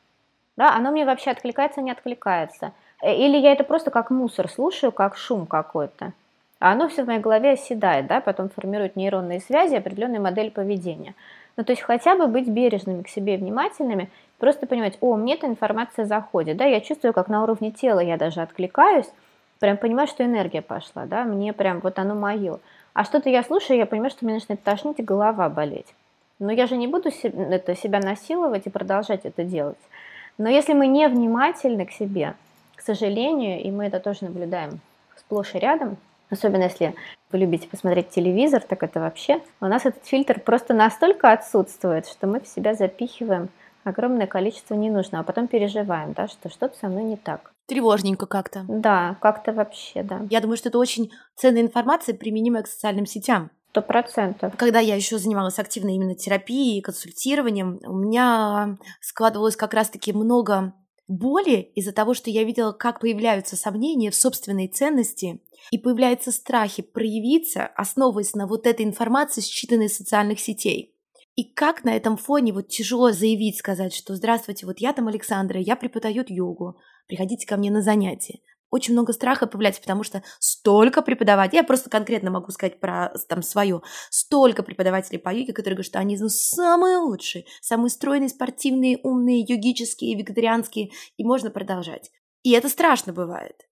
[0.55, 2.71] Да, оно мне вообще откликается, не откликается–
[3.03, 6.13] или я это просто как мусор слушаю, как шум какой-то.
[6.59, 11.13] А оно все в моей голове оседает, да, потом формирует нейронные связи, определенную модель поведения.
[11.55, 15.47] Ну, то есть хотя бы быть бережными к себе, внимательными, просто понимать, о, мне эта
[15.47, 19.09] информация заходит, да, я чувствую, как на уровне тела я даже откликаюсь,
[19.59, 22.59] прям понимаю, что энергия пошла, да, мне прям вот оно мое.
[22.93, 25.93] А что-то я слушаю, я понимаю, что мне начинает тошнить и голова болеть.
[26.39, 29.77] Но я же не буду это, себя насиловать и продолжать это делать.
[30.37, 32.35] Но если мы не внимательны к себе,
[32.87, 34.79] сожалению, и мы это тоже наблюдаем
[35.17, 35.97] сплошь и рядом,
[36.29, 36.95] особенно если
[37.31, 42.27] вы любите посмотреть телевизор, так это вообще, у нас этот фильтр просто настолько отсутствует, что
[42.27, 43.49] мы в себя запихиваем
[43.83, 47.51] огромное количество ненужного, а потом переживаем, да, что что-то со мной не так.
[47.67, 48.63] Тревожненько как-то.
[48.67, 50.21] Да, как-то вообще, да.
[50.29, 53.51] Я думаю, что это очень ценная информация, применимая к социальным сетям.
[53.71, 54.53] Сто процентов.
[54.57, 60.73] Когда я еще занималась активно именно терапией, консультированием, у меня складывалось как раз-таки много
[61.07, 65.41] боли из-за того, что я видела, как появляются сомнения в собственной ценности
[65.71, 70.93] и появляются страхи проявиться, основываясь на вот этой информации, считанной из социальных сетей.
[71.35, 75.59] И как на этом фоне вот тяжело заявить, сказать, что «Здравствуйте, вот я там Александра,
[75.59, 78.39] я преподаю йогу, приходите ко мне на занятия».
[78.69, 83.41] Очень много страха появляется, потому что столько преподавателей, я просто конкретно могу сказать про там
[83.41, 88.99] свое, столько преподавателей по йоге, которые говорят, что они ну, самые лучшие, самые стройные, спортивные,
[89.03, 92.11] умные, йогические, вегетарианские, и можно продолжать.
[92.43, 93.67] И это страшно бывает.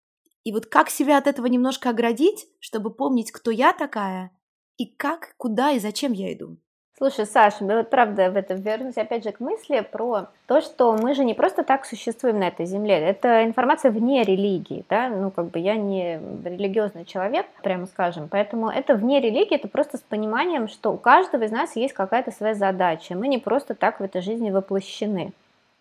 [0.44, 4.31] И вот как себя от этого немножко оградить, чтобы помнить, кто я такая,
[4.76, 6.59] и как, куда и зачем я иду.
[7.03, 11.15] Слушай, Саша, мы правда в это вернусь опять же к мысли про то, что мы
[11.15, 12.95] же не просто так существуем на этой земле.
[12.95, 18.71] Это информация вне религии, да, ну как бы я не религиозный человек, прямо скажем, поэтому
[18.71, 22.55] это вне религии, это просто с пониманием, что у каждого из нас есть какая-то своя
[22.55, 25.33] задача, мы не просто так в этой жизни воплощены.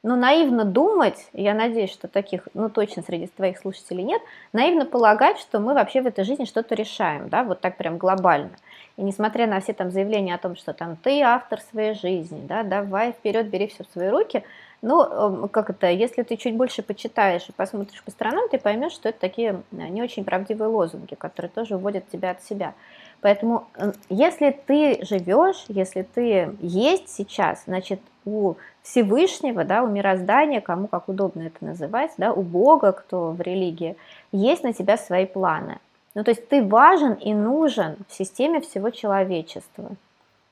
[0.04, 5.38] Но наивно думать, я надеюсь, что таких, ну точно среди твоих слушателей нет, наивно полагать,
[5.38, 8.50] что мы вообще в этой жизни что-то решаем, да, вот так прям глобально.
[8.98, 12.64] И несмотря на все там заявления о том, что там ты автор своей жизни, да,
[12.64, 14.44] давай вперед, бери все в свои руки,
[14.82, 18.94] ну, эм, как это, если ты чуть больше почитаешь и посмотришь по сторонам, ты поймешь,
[18.94, 22.74] что это такие э, не очень правдивые лозунги, которые тоже уводят тебя от себя.
[23.22, 30.62] Поэтому, э, если ты живешь, если ты есть сейчас, значит, у Всевышнего, да, у мироздания,
[30.62, 33.96] кому как удобно это называть, да, у Бога, кто в религии,
[34.32, 35.78] есть на тебя свои планы.
[36.14, 39.92] Ну, то есть ты важен и нужен в системе всего человечества.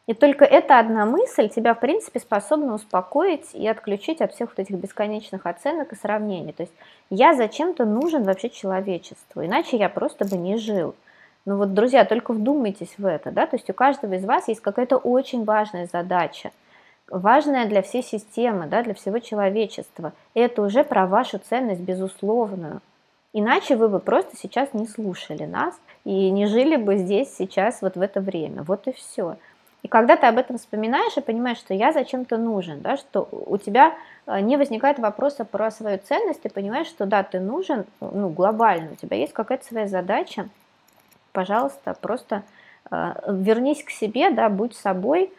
[0.07, 4.59] И только эта одна мысль тебя, в принципе, способна успокоить и отключить от всех вот
[4.59, 6.53] этих бесконечных оценок и сравнений.
[6.53, 6.73] То есть
[7.11, 10.95] я зачем-то нужен вообще человечеству, иначе я просто бы не жил.
[11.45, 14.61] Ну вот, друзья, только вдумайтесь в это, да, то есть у каждого из вас есть
[14.61, 16.51] какая-то очень важная задача,
[17.09, 20.13] важная для всей системы, да, для всего человечества.
[20.33, 22.81] И это уже про вашу ценность безусловную.
[23.31, 27.95] Иначе вы бы просто сейчас не слушали нас и не жили бы здесь сейчас вот
[27.95, 28.63] в это время.
[28.63, 29.37] Вот и все.
[29.81, 33.57] И когда ты об этом вспоминаешь и понимаешь, что я зачем-то нужен, да, что у
[33.57, 33.93] тебя
[34.25, 38.91] э, не возникает вопроса про свою ценность, ты понимаешь, что да, ты нужен, ну, глобально,
[38.91, 40.49] у тебя есть какая-то своя задача,
[41.39, 42.43] пожалуйста, просто
[42.91, 45.31] э, вернись к себе, да, будь собой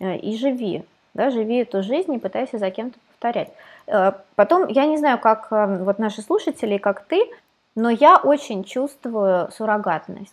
[0.00, 3.52] э, и живи, да, живи эту жизнь, не пытайся за кем-то повторять.
[3.86, 7.20] Э, потом, я не знаю, как вот наши слушатели, как ты,
[7.74, 10.32] но я очень чувствую суррогатность.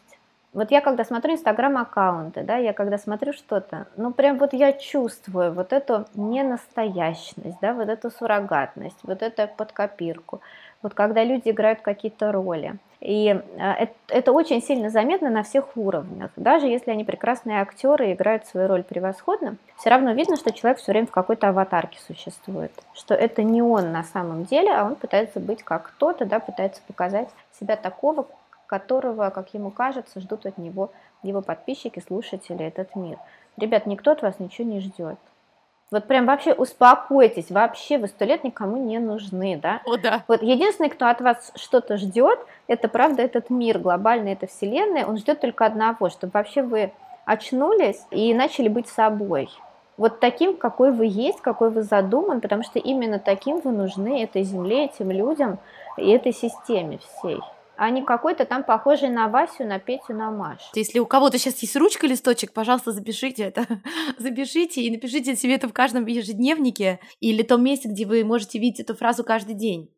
[0.53, 5.51] Вот я когда смотрю инстаграм-аккаунты, да, я когда смотрю что-то, ну прям вот я чувствую
[5.51, 10.39] вот эту ненастоящность, да, вот эту суррогатность, вот эту подкопирку,
[10.81, 12.77] вот когда люди играют какие-то роли.
[12.99, 16.31] И это, это очень сильно заметно на всех уровнях.
[16.35, 20.79] Даже если они прекрасные актеры и играют свою роль превосходно, все равно видно, что человек
[20.79, 22.71] все время в какой-то аватарке существует.
[22.93, 26.81] Что это не он на самом деле, а он пытается быть как кто-то, да, пытается
[26.87, 28.27] показать себя такого,
[28.67, 30.91] которого, как ему кажется, ждут от него
[31.23, 33.17] его подписчики, слушатели, этот мир.
[33.57, 35.17] Ребят, никто от вас ничего не ждет.
[35.91, 39.81] Вот прям вообще успокойтесь, вообще вы сто лет никому не нужны, да?
[39.85, 40.23] О, да.
[40.27, 45.17] Вот единственный, кто от вас что-то ждет, это правда этот мир глобальный, это вселенная, он
[45.17, 46.91] ждет только одного, чтобы вообще вы
[47.25, 49.49] очнулись и начали быть собой.
[49.97, 54.43] Вот таким, какой вы есть, какой вы задуман, потому что именно таким вы нужны этой
[54.43, 55.57] земле, этим людям
[55.97, 57.41] и этой системе всей
[57.79, 60.65] а не какой-то там похожий на Васю, на Петю, на Машу.
[60.75, 63.65] Если у кого-то сейчас есть ручка, листочек, пожалуйста, запишите это.
[64.17, 68.81] запишите и напишите себе это в каждом ежедневнике или том месте, где вы можете видеть
[68.81, 69.89] эту фразу каждый день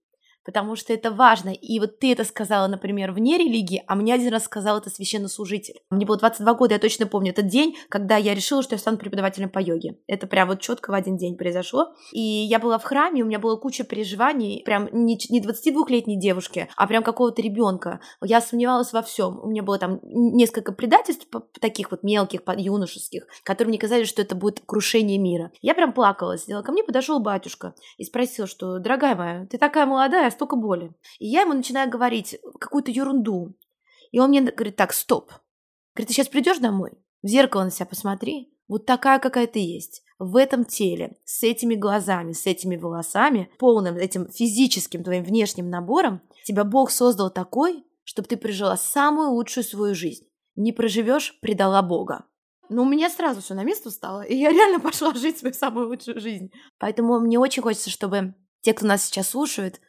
[0.45, 1.49] потому что это важно.
[1.49, 5.81] И вот ты это сказала, например, вне религии, а мне один раз сказал это священнослужитель.
[5.89, 8.97] Мне было 22 года, я точно помню этот день, когда я решила, что я стану
[8.97, 9.97] преподавателем по йоге.
[10.07, 11.93] Это прям вот четко в один день произошло.
[12.11, 16.69] И я была в храме, у меня была куча переживаний, прям не, не 22-летней девушки,
[16.75, 17.99] а прям какого-то ребенка.
[18.23, 19.39] Я сомневалась во всем.
[19.41, 21.27] У меня было там несколько предательств
[21.59, 25.51] таких вот мелких, юношеских, которые мне казались, что это будет крушение мира.
[25.61, 26.61] Я прям плакала, сидела.
[26.61, 30.93] Ко мне подошел батюшка и спросил, что, дорогая моя, ты такая молодая, столько боли.
[31.19, 33.55] И я ему начинаю говорить какую-то ерунду.
[34.11, 35.31] И он мне говорит, так, стоп.
[35.95, 40.03] Говорит, ты сейчас придешь домой, в зеркало на себя посмотри, вот такая, какая ты есть,
[40.17, 46.21] в этом теле, с этими глазами, с этими волосами, полным этим физическим твоим внешним набором,
[46.45, 50.25] тебя Бог создал такой, чтобы ты прожила самую лучшую свою жизнь.
[50.55, 52.25] Не проживешь, предала Бога.
[52.69, 55.89] Но у меня сразу все на место стало, и я реально пошла жить свою самую
[55.89, 56.51] лучшую жизнь.
[56.79, 59.81] Поэтому мне очень хочется, чтобы те, кто нас сейчас слушают,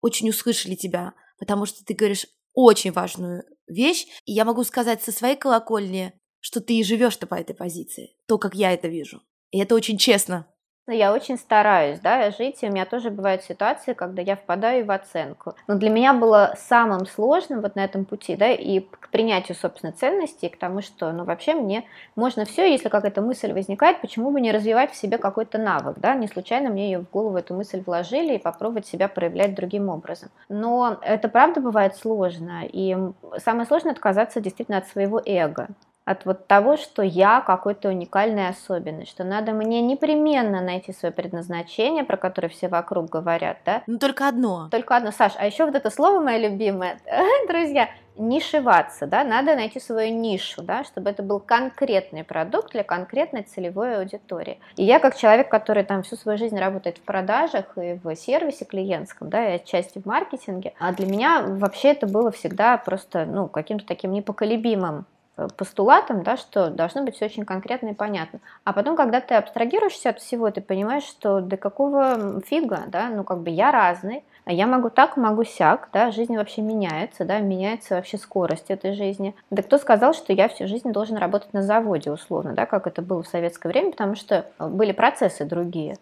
[0.00, 5.12] очень услышали тебя, потому что ты говоришь очень важную вещь, и я могу сказать со
[5.12, 9.22] своей колокольни, что ты и живешь-то по этой позиции, то, как я это вижу.
[9.50, 10.46] И это очень честно.
[10.88, 14.92] Я очень стараюсь, да, жить, и у меня тоже бывают ситуации, когда я впадаю в
[14.92, 15.56] оценку.
[15.66, 19.92] Но для меня было самым сложным вот на этом пути, да, и к принятию собственной
[19.94, 24.40] ценности, к тому, что, ну, вообще мне можно все, если какая-то мысль возникает, почему бы
[24.40, 27.82] не развивать в себе какой-то навык, да, не случайно мне ее в голову эту мысль
[27.84, 30.28] вложили и попробовать себя проявлять другим образом.
[30.48, 32.96] Но это правда бывает сложно, и
[33.38, 35.66] самое сложное отказаться действительно от своего эго,
[36.06, 42.04] от вот того, что я какой-то уникальный особенный, что надо мне непременно найти свое предназначение,
[42.04, 43.82] про которое все вокруг говорят, да?
[43.86, 44.68] Ну, только одно.
[44.70, 45.10] Только одно.
[45.10, 47.00] Саш, а еще вот это слово мое любимое,
[47.48, 53.42] друзья, нишеваться, да, надо найти свою нишу, да, чтобы это был конкретный продукт для конкретной
[53.42, 54.58] целевой аудитории.
[54.76, 58.64] И я как человек, который там всю свою жизнь работает в продажах и в сервисе
[58.64, 63.48] клиентском, да, и отчасти в маркетинге, а для меня вообще это было всегда просто, ну,
[63.48, 65.04] каким-то таким непоколебимым
[65.56, 68.40] постулатом, да, что должно быть все очень конкретно и понятно.
[68.64, 73.24] А потом, когда ты абстрагируешься от всего, ты понимаешь, что до какого фига, да, ну
[73.24, 77.40] как бы я разный, а я могу так, могу сяк, да, жизнь вообще меняется, да,
[77.40, 79.34] меняется вообще скорость этой жизни.
[79.50, 83.02] Да кто сказал, что я всю жизнь должен работать на заводе условно, да, как это
[83.02, 85.96] было в советское время, потому что были процессы другие.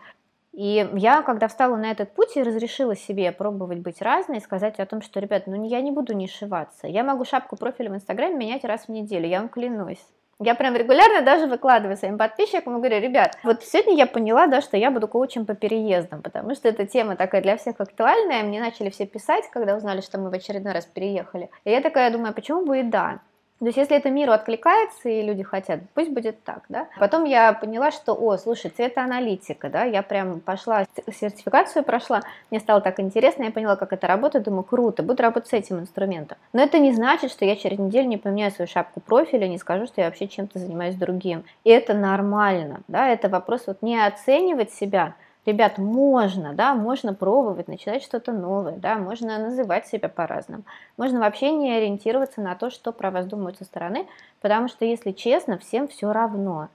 [0.54, 4.86] И я, когда встала на этот путь и разрешила себе пробовать быть разной, сказать о
[4.86, 6.86] том, что, ребят, ну я не буду нишеваться.
[6.86, 10.06] Я могу шапку профиля в Инстаграме менять раз в неделю, я вам клянусь.
[10.38, 14.60] Я прям регулярно даже выкладываю своим подписчикам и говорю, ребят, вот сегодня я поняла, да,
[14.60, 18.60] что я буду коучем по переездам, потому что эта тема такая для всех актуальная, мне
[18.60, 21.50] начали все писать, когда узнали, что мы в очередной раз переехали.
[21.64, 23.20] И я такая думаю, «А почему бы и да?
[23.60, 26.88] То есть, если это миру откликается и люди хотят, пусть будет так, да.
[26.98, 32.80] Потом я поняла, что, о, слушай, цветоаналитика, да, я прям пошла, сертификацию прошла, мне стало
[32.80, 36.36] так интересно, я поняла, как это работает, думаю, круто, буду работать с этим инструментом.
[36.52, 39.86] Но это не значит, что я через неделю не поменяю свою шапку профиля, не скажу,
[39.86, 41.44] что я вообще чем-то занимаюсь другим.
[41.62, 45.14] И это нормально, да, это вопрос вот не оценивать себя,
[45.46, 50.64] ребят, можно, да, можно пробовать, начинать что-то новое, да, можно называть себя по-разному.
[50.96, 54.06] Можно вообще не ориентироваться на то, что про вас думают со стороны,
[54.40, 56.68] потому что, если честно, всем все равно.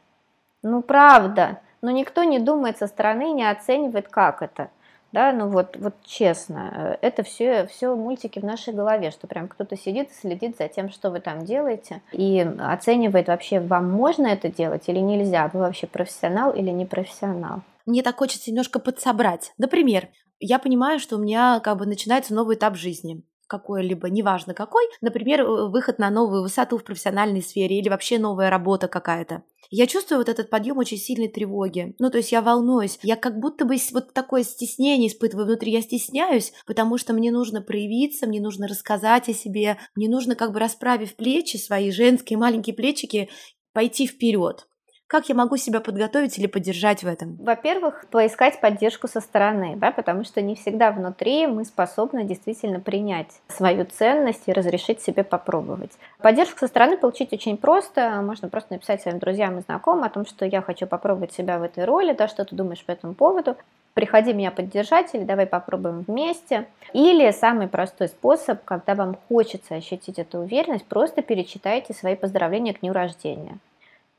[0.62, 4.70] Ну, правда, но никто не думает со стороны, не оценивает, как это.
[5.12, 9.76] Да, ну вот, вот честно, это все, все мультики в нашей голове, что прям кто-то
[9.76, 14.50] сидит и следит за тем, что вы там делаете, и оценивает вообще, вам можно это
[14.50, 19.52] делать или нельзя, вы вообще профессионал или не профессионал мне так хочется немножко подсобрать.
[19.58, 24.86] Например, я понимаю, что у меня как бы начинается новый этап жизни какой-либо, неважно какой,
[25.02, 29.44] например, выход на новую высоту в профессиональной сфере или вообще новая работа какая-то.
[29.72, 31.96] Я чувствую вот этот подъем очень сильной тревоги.
[32.00, 32.98] Ну, то есть я волнуюсь.
[33.04, 35.72] Я как будто бы вот такое стеснение испытываю внутри.
[35.72, 40.54] Я стесняюсь, потому что мне нужно проявиться, мне нужно рассказать о себе, мне нужно как
[40.54, 43.30] бы расправив плечи, свои женские маленькие плечики,
[43.74, 44.68] пойти вперед.
[45.10, 47.36] Как я могу себя подготовить или поддержать в этом?
[47.42, 53.42] Во-первых, поискать поддержку со стороны, да, потому что не всегда внутри мы способны действительно принять
[53.48, 55.90] свою ценность и разрешить себе попробовать.
[56.20, 58.22] Поддержку со стороны получить очень просто.
[58.22, 61.64] Можно просто написать своим друзьям и знакомым о том, что я хочу попробовать себя в
[61.64, 63.58] этой роли, да, что ты думаешь по этому поводу
[63.96, 66.68] приходи меня поддержать или давай попробуем вместе.
[66.94, 72.82] Или самый простой способ, когда вам хочется ощутить эту уверенность, просто перечитайте свои поздравления к
[72.82, 73.58] дню рождения.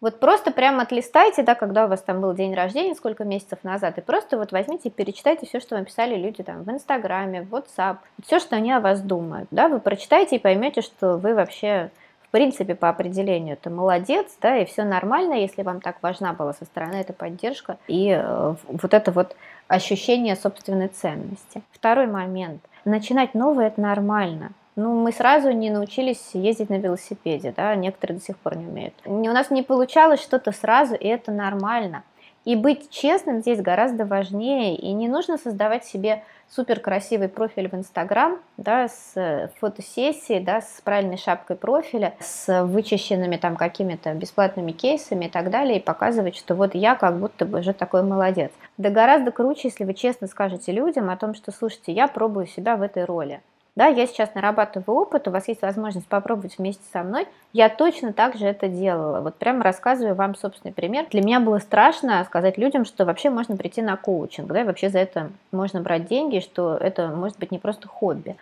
[0.00, 3.98] Вот просто прямо отлистайте, да, когда у вас там был день рождения, сколько месяцев назад,
[3.98, 7.54] и просто вот возьмите и перечитайте все, что вам писали люди там в Инстаграме, в
[7.54, 11.90] WhatsApp, все, что они о вас думают, да, вы прочитаете и поймете, что вы вообще
[12.22, 16.52] в принципе, по определению, это молодец, да, и все нормально, если вам так важна была
[16.52, 19.34] со стороны эта поддержка и э, вот это вот
[19.66, 21.62] ощущение собственной ценности.
[21.72, 22.62] Второй момент.
[22.84, 24.52] Начинать новое– это нормально.
[24.76, 28.94] Ну, мы сразу не научились ездить на велосипеде, да, некоторые до сих пор не умеют.
[29.04, 32.04] У нас не получалось что-то сразу, и это нормально.
[32.46, 37.74] И быть честным здесь гораздо важнее, и не нужно создавать себе супер красивый профиль в
[37.74, 45.26] Инстаграм, да, с фотосессией, да, с правильной шапкой профиля, с вычищенными там какими-то бесплатными кейсами
[45.26, 48.50] и так далее, и показывать, что вот я как будто бы уже такой молодец.
[48.78, 52.76] Да гораздо круче, если вы честно скажете людям о том, что, слушайте, я пробую себя
[52.76, 53.42] в этой роли.
[53.76, 57.26] Да, я сейчас нарабатываю опыт, у вас есть возможность попробовать вместе со мной.
[57.52, 59.20] Я точно так же это делала.
[59.20, 61.06] Вот прямо рассказываю вам собственный пример.
[61.10, 64.90] Для меня было страшно сказать людям, что вообще можно прийти на коучинг, да, и вообще
[64.90, 68.36] за это можно брать деньги, что это может быть не просто хобби.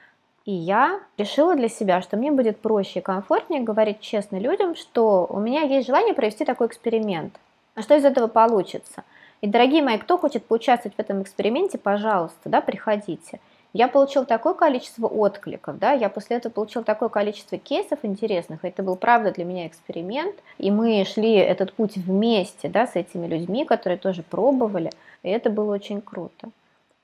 [0.46, 5.26] И я решила для себя, что мне будет проще и комфортнее говорить честно людям, что
[5.28, 7.34] у меня есть желание провести такой эксперимент.
[7.74, 9.04] А что из этого получится?
[9.42, 13.40] И, дорогие мои, кто хочет поучаствовать в этом эксперименте, пожалуйста, да, приходите.
[13.72, 18.82] Я получил такое количество откликов, да, я после этого получил такое количество кейсов интересных, это
[18.82, 23.64] был, правда, для меня эксперимент, и мы шли этот путь вместе, да, с этими людьми,
[23.64, 24.90] которые тоже пробовали,
[25.22, 26.50] и это было очень круто.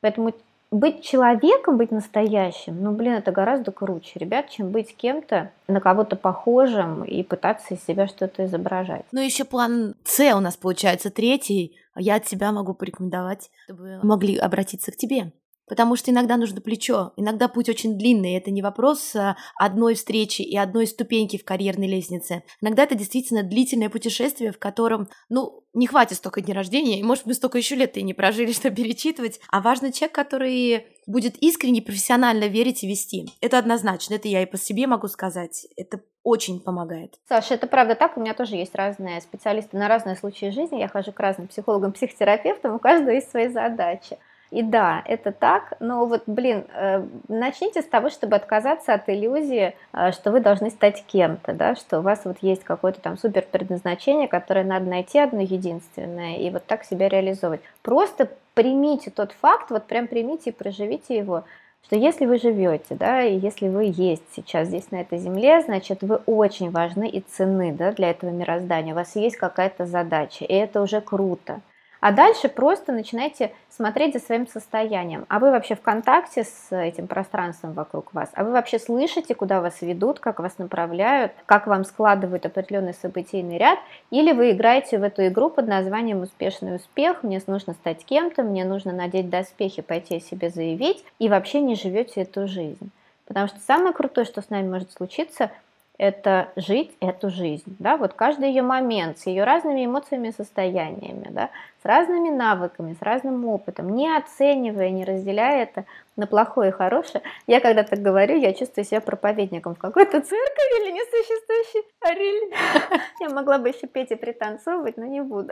[0.01, 0.33] Поэтому
[0.71, 6.17] быть человеком, быть настоящим, ну, блин, это гораздо круче, ребят, чем быть кем-то, на кого-то
[6.17, 9.05] похожим и пытаться из себя что-то изображать.
[9.13, 11.77] Ну, еще план С у нас получается третий.
[11.97, 15.31] Я от себя могу порекомендовать, чтобы могли обратиться к тебе.
[15.67, 18.35] Потому что иногда нужно плечо, иногда путь очень длинный.
[18.35, 22.43] Это не вопрос а, одной встречи и одной ступеньки в карьерной лестнице.
[22.61, 27.27] Иногда это действительно длительное путешествие, в котором, ну, не хватит столько дней рождения, и, может,
[27.27, 29.41] мы столько еще лет и не прожили, чтобы перечитывать.
[29.51, 33.27] А важный человек, который будет искренне, профессионально верить и вести.
[33.41, 35.67] Это однозначно, это я и по себе могу сказать.
[35.77, 37.19] Это очень помогает.
[37.29, 38.17] Саша, это правда так.
[38.17, 40.79] У меня тоже есть разные специалисты на разные случаи жизни.
[40.81, 42.75] Я хожу к разным психологам, психотерапевтам.
[42.75, 44.19] У каждого есть свои задачи.
[44.55, 49.75] И да, это так, но вот, блин, э, начните с того, чтобы отказаться от иллюзии,
[49.93, 53.45] э, что вы должны стать кем-то, да, что у вас вот есть какое-то там супер
[53.51, 57.63] предназначение, которое надо найти одно единственное и вот так себя реализовывать.
[57.83, 61.43] Просто примите тот факт, вот прям примите и проживите его,
[61.83, 66.03] что если вы живете, да, и если вы есть сейчас здесь на этой земле, значит,
[66.03, 68.93] вы очень важны и ценны, да, для этого мироздания.
[68.93, 71.61] У вас есть какая-то задача, и это уже круто.
[72.05, 75.25] А дальше просто начинайте смотреть за своим состоянием.
[75.31, 78.29] А вы вообще в контакте с этим пространством вокруг вас?
[78.35, 83.57] А вы вообще слышите, куда вас ведут, как вас направляют, как вам складывают определенный событийный
[83.57, 83.79] ряд?
[84.11, 88.67] Или вы играете в эту игру под названием «Успешный успех», «Мне нужно стать кем-то», «Мне
[88.67, 92.91] нужно надеть доспехи, пойти о себе заявить», и вообще не живете эту жизнь.
[93.25, 95.51] Потому что самое крутое, что с нами может случиться–
[95.97, 101.29] это жить эту жизнь, да, вот каждый ее момент с ее разными эмоциями и состояниями,
[101.31, 101.51] да,
[101.85, 105.85] с разными навыками, с разным опытом, не оценивая, не разделяя это
[106.17, 107.23] на плохое и хорошее.
[107.47, 113.01] Я когда так говорю, я чувствую себя проповедником в какой-то церкви или несуществующей религии.
[113.21, 115.51] Я могла бы еще петь и пританцовывать, но не буду.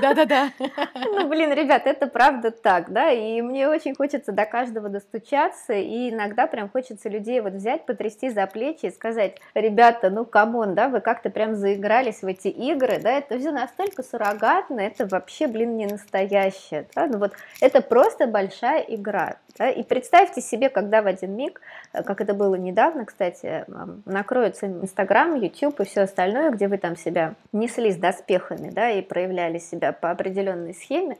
[0.00, 0.50] Да-да-да.
[0.94, 6.10] Ну, блин, ребят, это правда так, да, и мне очень хочется до каждого достучаться, и
[6.10, 10.74] иногда прям хочется людей вот взять, потрясти за плечи и сказать, ребята, ну, come on,
[10.74, 15.46] да, вы как-то прям заигрались в эти игры, да, это все настолько суррогатно, это вообще,
[15.46, 21.02] блин, не настоящее, да, ну вот это просто большая игра, да, и представьте себе, когда
[21.02, 21.60] в один миг,
[21.92, 23.64] э, как это было недавно, кстати,
[24.04, 29.02] накроется Инстаграм, Ютуб и все остальное, где вы там себя несли с доспехами, да, и
[29.02, 31.16] проявляли себя по определенной схеме,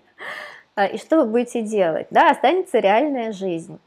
[0.76, 2.08] э, и что вы будете делать?
[2.10, 3.78] Да, останется реальная жизнь.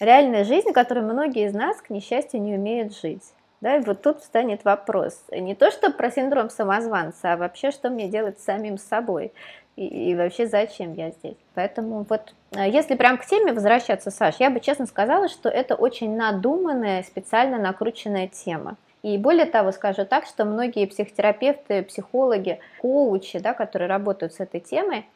[0.00, 3.22] Реальная жизнь, которую многие из нас, к несчастью, не умеют жить.
[3.64, 5.24] Да, и вот тут встанет вопрос.
[5.30, 9.32] Не то, что про синдром самозванца, а вообще, что мне делать с самим собой
[9.76, 11.36] и, и вообще зачем я здесь.
[11.54, 15.74] Поэтому вот э, если прям к теме возвращаться, Саш, я бы честно сказала, что это
[15.74, 18.76] очень надуманная, специально накрученная тема.
[19.02, 24.60] И более того, скажу так, что многие психотерапевты, психологи, коучи, да, которые работают с этой
[24.60, 25.06] темой,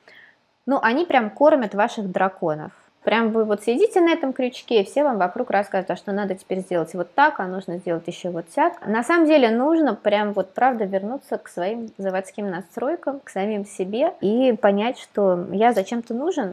[0.67, 2.73] ну, они прям кормят ваших драконов.
[3.09, 6.35] Прям вы вот сидите на этом крючке, и все вам вокруг рассказывают, а что надо
[6.35, 8.87] теперь сделать вот так, а нужно сделать еще вот так.
[8.87, 14.13] На самом деле нужно прям вот правда вернуться к своим заводским настройкам, к самим себе
[14.21, 16.53] и понять, что я зачем-то нужен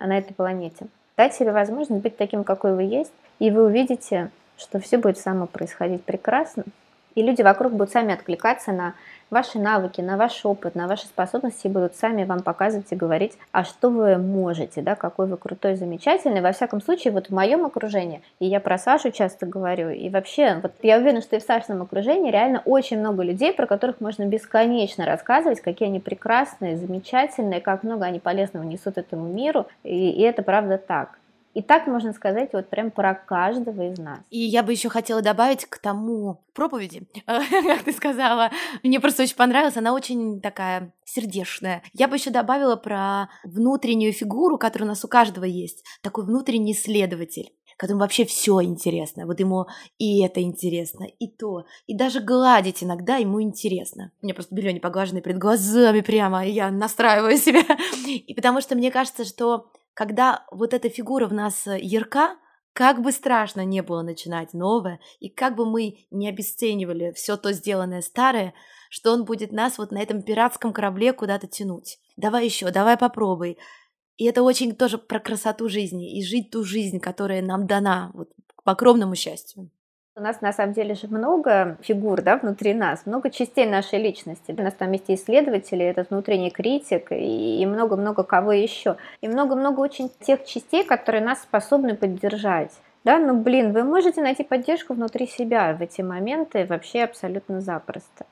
[0.00, 0.86] на этой планете.
[1.18, 5.46] Дать себе возможность быть таким, какой вы есть, и вы увидите, что все будет само
[5.46, 6.64] происходить прекрасно,
[7.14, 8.94] и люди вокруг будут сами откликаться на
[9.30, 13.64] ваши навыки, на ваш опыт, на ваши способности будут сами вам показывать и говорить, а
[13.64, 16.40] что вы можете, да, какой вы крутой, замечательный.
[16.40, 20.60] Во всяком случае, вот в моем окружении, и я про Сашу часто говорю, и вообще,
[20.62, 24.24] вот я уверена, что и в Сашином окружении реально очень много людей, про которых можно
[24.24, 30.22] бесконечно рассказывать, какие они прекрасные, замечательные, как много они полезного несут этому миру, и, и
[30.22, 31.18] это правда так.
[31.54, 34.18] И так можно сказать вот прям про каждого из нас.
[34.30, 38.50] И я бы еще хотела добавить к тому проповеди, как ты сказала.
[38.82, 41.82] Мне просто очень понравилась, она очень такая сердечная.
[41.92, 45.84] Я бы еще добавила про внутреннюю фигуру, которая у нас у каждого есть.
[46.02, 49.26] Такой внутренний исследователь которому вообще все интересно.
[49.26, 49.66] Вот ему
[49.98, 51.64] и это интересно, и то.
[51.86, 54.12] И даже гладить иногда ему интересно.
[54.22, 57.62] Мне просто белье поглаженное перед глазами прямо, и я настраиваю себя.
[58.06, 62.36] И потому что мне кажется, что когда вот эта фигура в нас э, ярка,
[62.72, 67.52] как бы страшно не было начинать новое, и как бы мы не обесценивали все то
[67.52, 68.52] сделанное старое,
[68.90, 71.98] что он будет нас вот на этом пиратском корабле куда-то тянуть.
[72.16, 73.58] Давай еще, давай попробуй.
[74.16, 78.30] И это очень тоже про красоту жизни и жить ту жизнь, которая нам дана, вот,
[78.64, 79.70] по огромному счастью.
[80.16, 84.54] У нас на самом деле же много фигур да, внутри нас, много частей нашей личности.
[84.56, 88.96] У нас там есть исследователи, этот внутренний критик и много-много кого еще.
[89.22, 92.70] И много-много очень тех частей, которые нас способны поддержать.
[93.02, 98.24] Да, ну блин, вы можете найти поддержку внутри себя в эти моменты вообще абсолютно запросто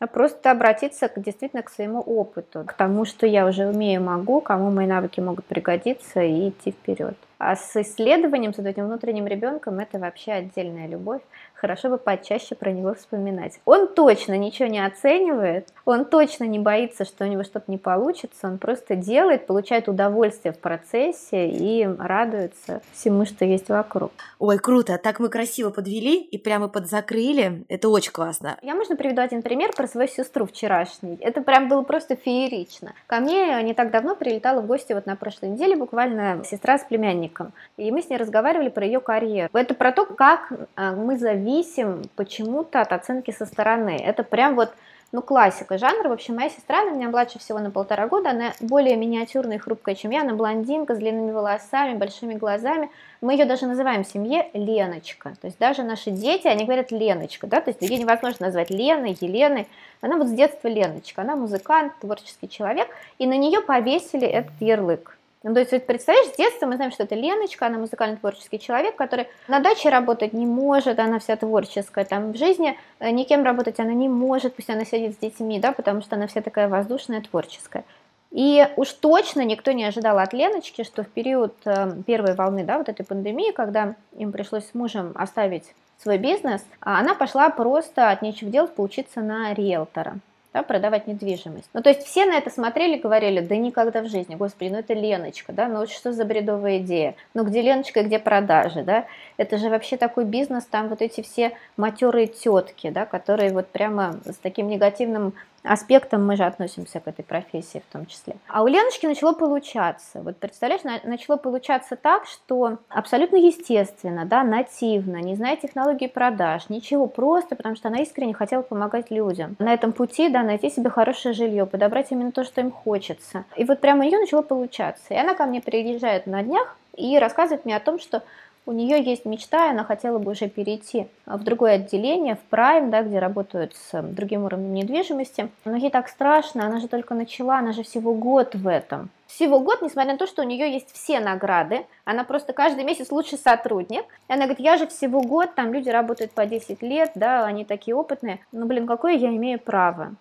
[0.00, 4.40] а просто обратиться к, действительно к своему опыту, к тому, что я уже умею, могу,
[4.40, 7.16] кому мои навыки могут пригодиться и идти вперед.
[7.38, 11.22] А с исследованием, с этим внутренним ребенком, это вообще отдельная любовь.
[11.60, 13.58] Хорошо бы почаще про него вспоминать.
[13.64, 18.46] Он точно ничего не оценивает, он точно не боится, что у него что-то не получится,
[18.46, 24.12] он просто делает, получает удовольствие в процессе и радуется всему, что есть вокруг.
[24.38, 28.56] Ой, круто, так мы красиво подвели и прямо подзакрыли, это очень классно.
[28.62, 31.18] Я, можно, приведу один пример про свою сестру вчерашний.
[31.20, 32.92] Это прям было просто феерично.
[33.08, 36.84] Ко мне не так давно прилетала в гости вот на прошлой неделе буквально сестра с
[36.84, 37.52] племянником.
[37.76, 39.50] И мы с ней разговаривали про ее карьеру.
[39.52, 41.18] Это про то, как а, мы
[41.48, 43.98] зависим почему-то от оценки со стороны.
[44.04, 44.70] Это прям вот
[45.10, 46.10] ну, классика жанра.
[46.10, 49.58] В общем, моя сестра, она меня младше всего на полтора года, она более миниатюрная и
[49.58, 52.90] хрупкая, чем я, она блондинка с длинными волосами, большими глазами.
[53.22, 55.32] Мы ее даже называем в семье Леночка.
[55.40, 59.16] То есть даже наши дети, они говорят Леночка, да, то есть ее невозможно назвать Леной,
[59.18, 59.66] Еленой.
[60.02, 65.17] Она вот с детства Леночка, она музыкант, творческий человек, и на нее повесили этот ярлык.
[65.48, 68.96] Ну, то есть, вот, представляешь, с детства мы знаем, что это Леночка, она музыкально-творческий человек,
[68.96, 73.80] который на даче работать не может, она вся творческая, там в жизни э, никем работать
[73.80, 77.22] она не может, пусть она сидит с детьми, да, потому что она вся такая воздушная,
[77.22, 77.84] творческая.
[78.30, 82.76] И уж точно никто не ожидал от Леночки, что в период э, первой волны, да,
[82.76, 88.10] вот этой пандемии, когда им пришлось с мужем оставить свой бизнес, а она пошла просто
[88.10, 90.18] от нечего делать поучиться на риэлтора
[90.52, 91.68] да, продавать недвижимость.
[91.72, 94.94] Ну, то есть все на это смотрели, говорили, да никогда в жизни, господи, ну это
[94.94, 99.68] Леночка, да, ну что за бредовая идея, ну где Леночка, где продажи, да, это же
[99.68, 104.68] вообще такой бизнес, там вот эти все матерые тетки, да, которые вот прямо с таким
[104.68, 108.36] негативным аспектом мы же относимся к этой профессии в том числе.
[108.48, 110.20] А у Леночки начало получаться.
[110.22, 117.06] Вот представляешь, начало получаться так, что абсолютно естественно, да, нативно, не зная технологии продаж, ничего,
[117.06, 119.56] просто потому что она искренне хотела помогать людям.
[119.58, 123.44] На этом пути, да, найти себе хорошее жилье, подобрать именно то, что им хочется.
[123.56, 125.14] И вот прямо ее начало получаться.
[125.14, 128.22] И она ко мне приезжает на днях и рассказывает мне о том, что
[128.68, 132.90] у нее есть мечта, и она хотела бы уже перейти в другое отделение, в Prime,
[132.90, 135.48] да, где работают с другим уровнем недвижимости.
[135.64, 139.08] Но ей так страшно, она же только начала, она же всего год в этом.
[139.26, 143.10] Всего год, несмотря на то, что у нее есть все награды, она просто каждый месяц
[143.10, 144.04] лучший сотрудник.
[144.28, 147.64] И она говорит, я же всего год, там люди работают по 10 лет, да, они
[147.64, 148.40] такие опытные.
[148.52, 150.14] Ну, блин, какое я имею право?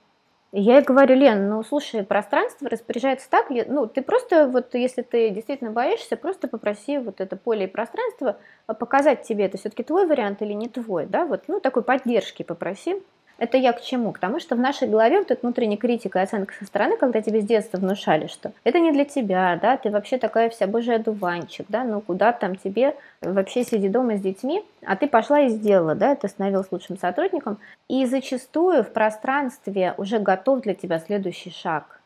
[0.54, 5.30] Я ей говорю, Лен, ну слушай, пространство распоряжается так, ну ты просто вот, если ты
[5.30, 10.08] действительно боишься, просто попроси вот это поле и пространство а, показать тебе, это все-таки твой
[10.08, 13.04] вариант или не твой, да, вот, ну такой поддержки попроси.
[13.38, 14.12] Это я к чему?
[14.14, 17.22] К тому, что в нашей голове вот эта внутренняя критика и оценка со стороны, когда
[17.22, 20.96] тебе с детства внушали, что это не для тебя, да, ты вообще такая вся божий
[20.96, 25.50] одуванчик, да, ну куда там тебе вообще сиди дома с детьми, а ты пошла и
[25.50, 31.52] сделала, да, ты становилась лучшим сотрудником, и зачастую в пространстве уже готов для тебя следующий
[31.52, 32.00] шаг.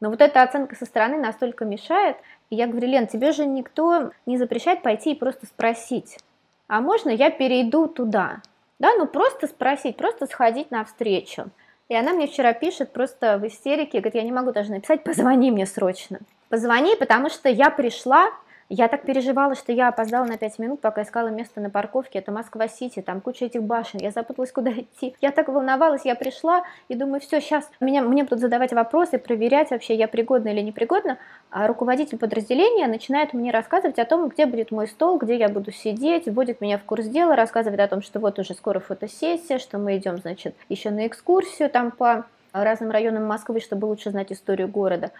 [0.00, 2.16] Но вот эта оценка со стороны настолько мешает,
[2.48, 6.18] и я говорю, Лен, тебе же никто не запрещает пойти и просто спросить,
[6.66, 8.40] а можно я перейду туда?
[8.82, 11.44] Да, ну просто спросить, просто сходить навстречу.
[11.88, 15.52] И она мне вчера пишет просто в истерике, говорит, я не могу даже написать, позвони
[15.52, 16.18] мне срочно.
[16.48, 18.32] Позвони, потому что я пришла,
[18.74, 22.20] я так переживала, что я опоздала на 5 минут, пока искала место на парковке.
[22.20, 24.00] Это Москва-Сити, там куча этих башен.
[24.00, 25.14] Я запуталась, куда идти.
[25.20, 29.70] Я так волновалась, я пришла и думаю, все, сейчас меня, мне будут задавать вопросы, проверять
[29.70, 31.18] вообще, я пригодна или непригодна.
[31.50, 35.70] А руководитель подразделения начинает мне рассказывать о том, где будет мой стол, где я буду
[35.70, 39.76] сидеть, вводит меня в курс дела, рассказывает о том, что вот уже скоро фотосессия, что
[39.76, 44.68] мы идем, значит, еще на экскурсию там по разным районам Москвы, чтобы лучше знать историю
[44.68, 45.10] города.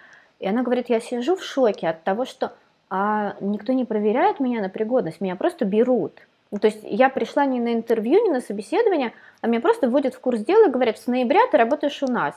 [0.41, 2.53] И она говорит, я сижу в шоке от того, что
[2.95, 6.13] а никто не проверяет меня на пригодность, меня просто берут.
[6.51, 10.15] Ну, то есть я пришла не на интервью, не на собеседование, а меня просто вводят
[10.15, 12.35] в курс дела и говорят, с ноября ты работаешь у нас.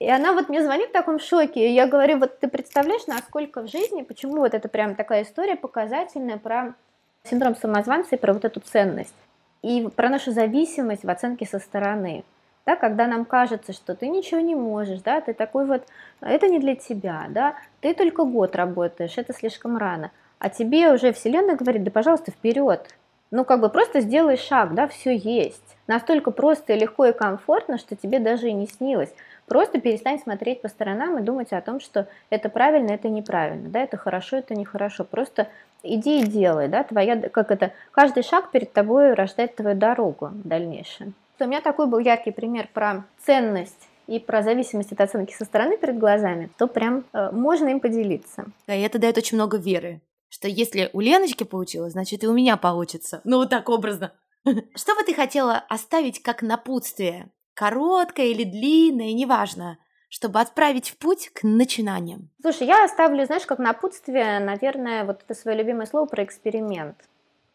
[0.00, 3.62] И она вот мне звонит в таком шоке, и я говорю, вот ты представляешь, насколько
[3.62, 6.74] в жизни, почему вот это прям такая история показательная про
[7.22, 9.14] синдром самозванца и про вот эту ценность.
[9.62, 12.24] И про нашу зависимость в оценке со стороны
[12.66, 15.82] да, когда нам кажется, что ты ничего не можешь, да, ты такой вот,
[16.20, 21.12] это не для тебя, да, ты только год работаешь, это слишком рано, а тебе уже
[21.12, 22.88] Вселенная говорит, да, пожалуйста, вперед,
[23.30, 25.76] Ну, как бы просто сделай шаг, да, все есть.
[25.86, 29.12] Настолько просто и легко и комфортно, что тебе даже и не снилось.
[29.46, 33.80] Просто перестань смотреть по сторонам и думать о том, что это правильно, это неправильно, да,
[33.80, 35.04] это хорошо, это нехорошо.
[35.04, 35.48] Просто
[35.82, 40.46] иди и делай, да, твоя, как это, каждый шаг перед тобой рождает твою дорогу в
[40.46, 41.14] дальнейшем.
[41.40, 45.76] У меня такой был яркий пример про ценность и про зависимость от оценки со стороны
[45.76, 48.46] перед глазами, то прям э, можно им поделиться.
[48.66, 52.32] Да, и это дает очень много веры, что если у Леночки получилось, значит и у
[52.32, 53.20] меня получится.
[53.24, 54.12] Ну вот так образно.
[54.44, 57.30] Что бы ты хотела оставить как напутствие?
[57.54, 59.78] Короткое или длинное, неважно
[60.12, 62.28] чтобы отправить в путь к начинаниям?
[62.42, 66.98] Слушай, я оставлю, знаешь, как напутствие, наверное, вот это свое любимое слово про эксперимент.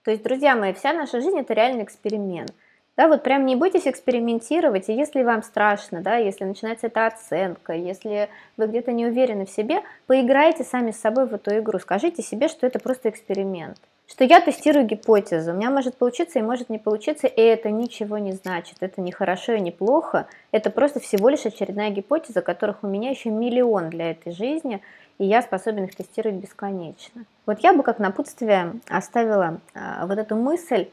[0.04, 2.52] То есть, друзья мои, вся наша жизнь– это реальный эксперимент.
[2.98, 7.74] Да, вот прям не бойтесь экспериментировать, и если вам страшно, да, если начинается эта оценка,
[7.74, 8.28] если
[8.58, 12.48] вы где-то не уверены в себе, поиграйте сами с собой в эту игру, скажите себе,
[12.48, 13.78] что это просто эксперимент
[14.10, 15.52] что я тестирую гипотезу.
[15.52, 18.78] У меня может получиться и может не получиться, и это ничего не значит.
[18.80, 20.28] Это не хорошо и не плохо.
[20.52, 24.82] Это просто всего лишь очередная гипотеза, которых у меня еще миллион для этой жизни,
[25.18, 27.26] и я способен их тестировать бесконечно.
[27.46, 30.88] Вот я бы как напутствие оставила а, вот эту мысль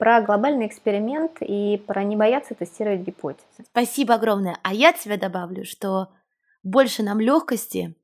[0.00, 3.44] про глобальный эксперимент и про не бояться тестировать гипотезы.
[3.66, 4.56] Спасибо огромное.
[4.62, 6.08] А я тебе добавлю, что
[6.62, 7.94] больше нам легкости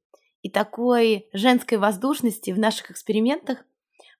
[0.43, 3.65] и такой женской воздушности в наших экспериментах,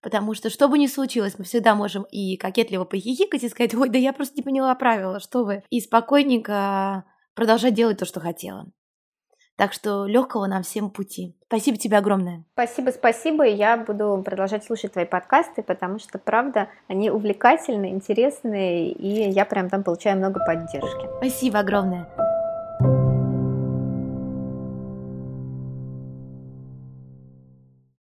[0.03, 3.89] Потому что, что бы ни случилось, мы всегда можем и кокетливо похихикать и сказать, ой,
[3.89, 5.65] да я просто не поняла правила, что вы.
[5.69, 7.05] И спокойненько
[7.35, 8.71] продолжать делать то, что хотела.
[9.57, 11.35] Так что легкого нам всем пути.
[11.47, 12.45] Спасибо тебе огромное.
[12.53, 13.45] Спасибо, спасибо.
[13.45, 19.71] Я буду продолжать слушать твои подкасты, потому что, правда, они увлекательные, интересные, и я прям
[19.71, 21.09] там получаю много поддержки.
[21.19, 22.07] Спасибо огромное.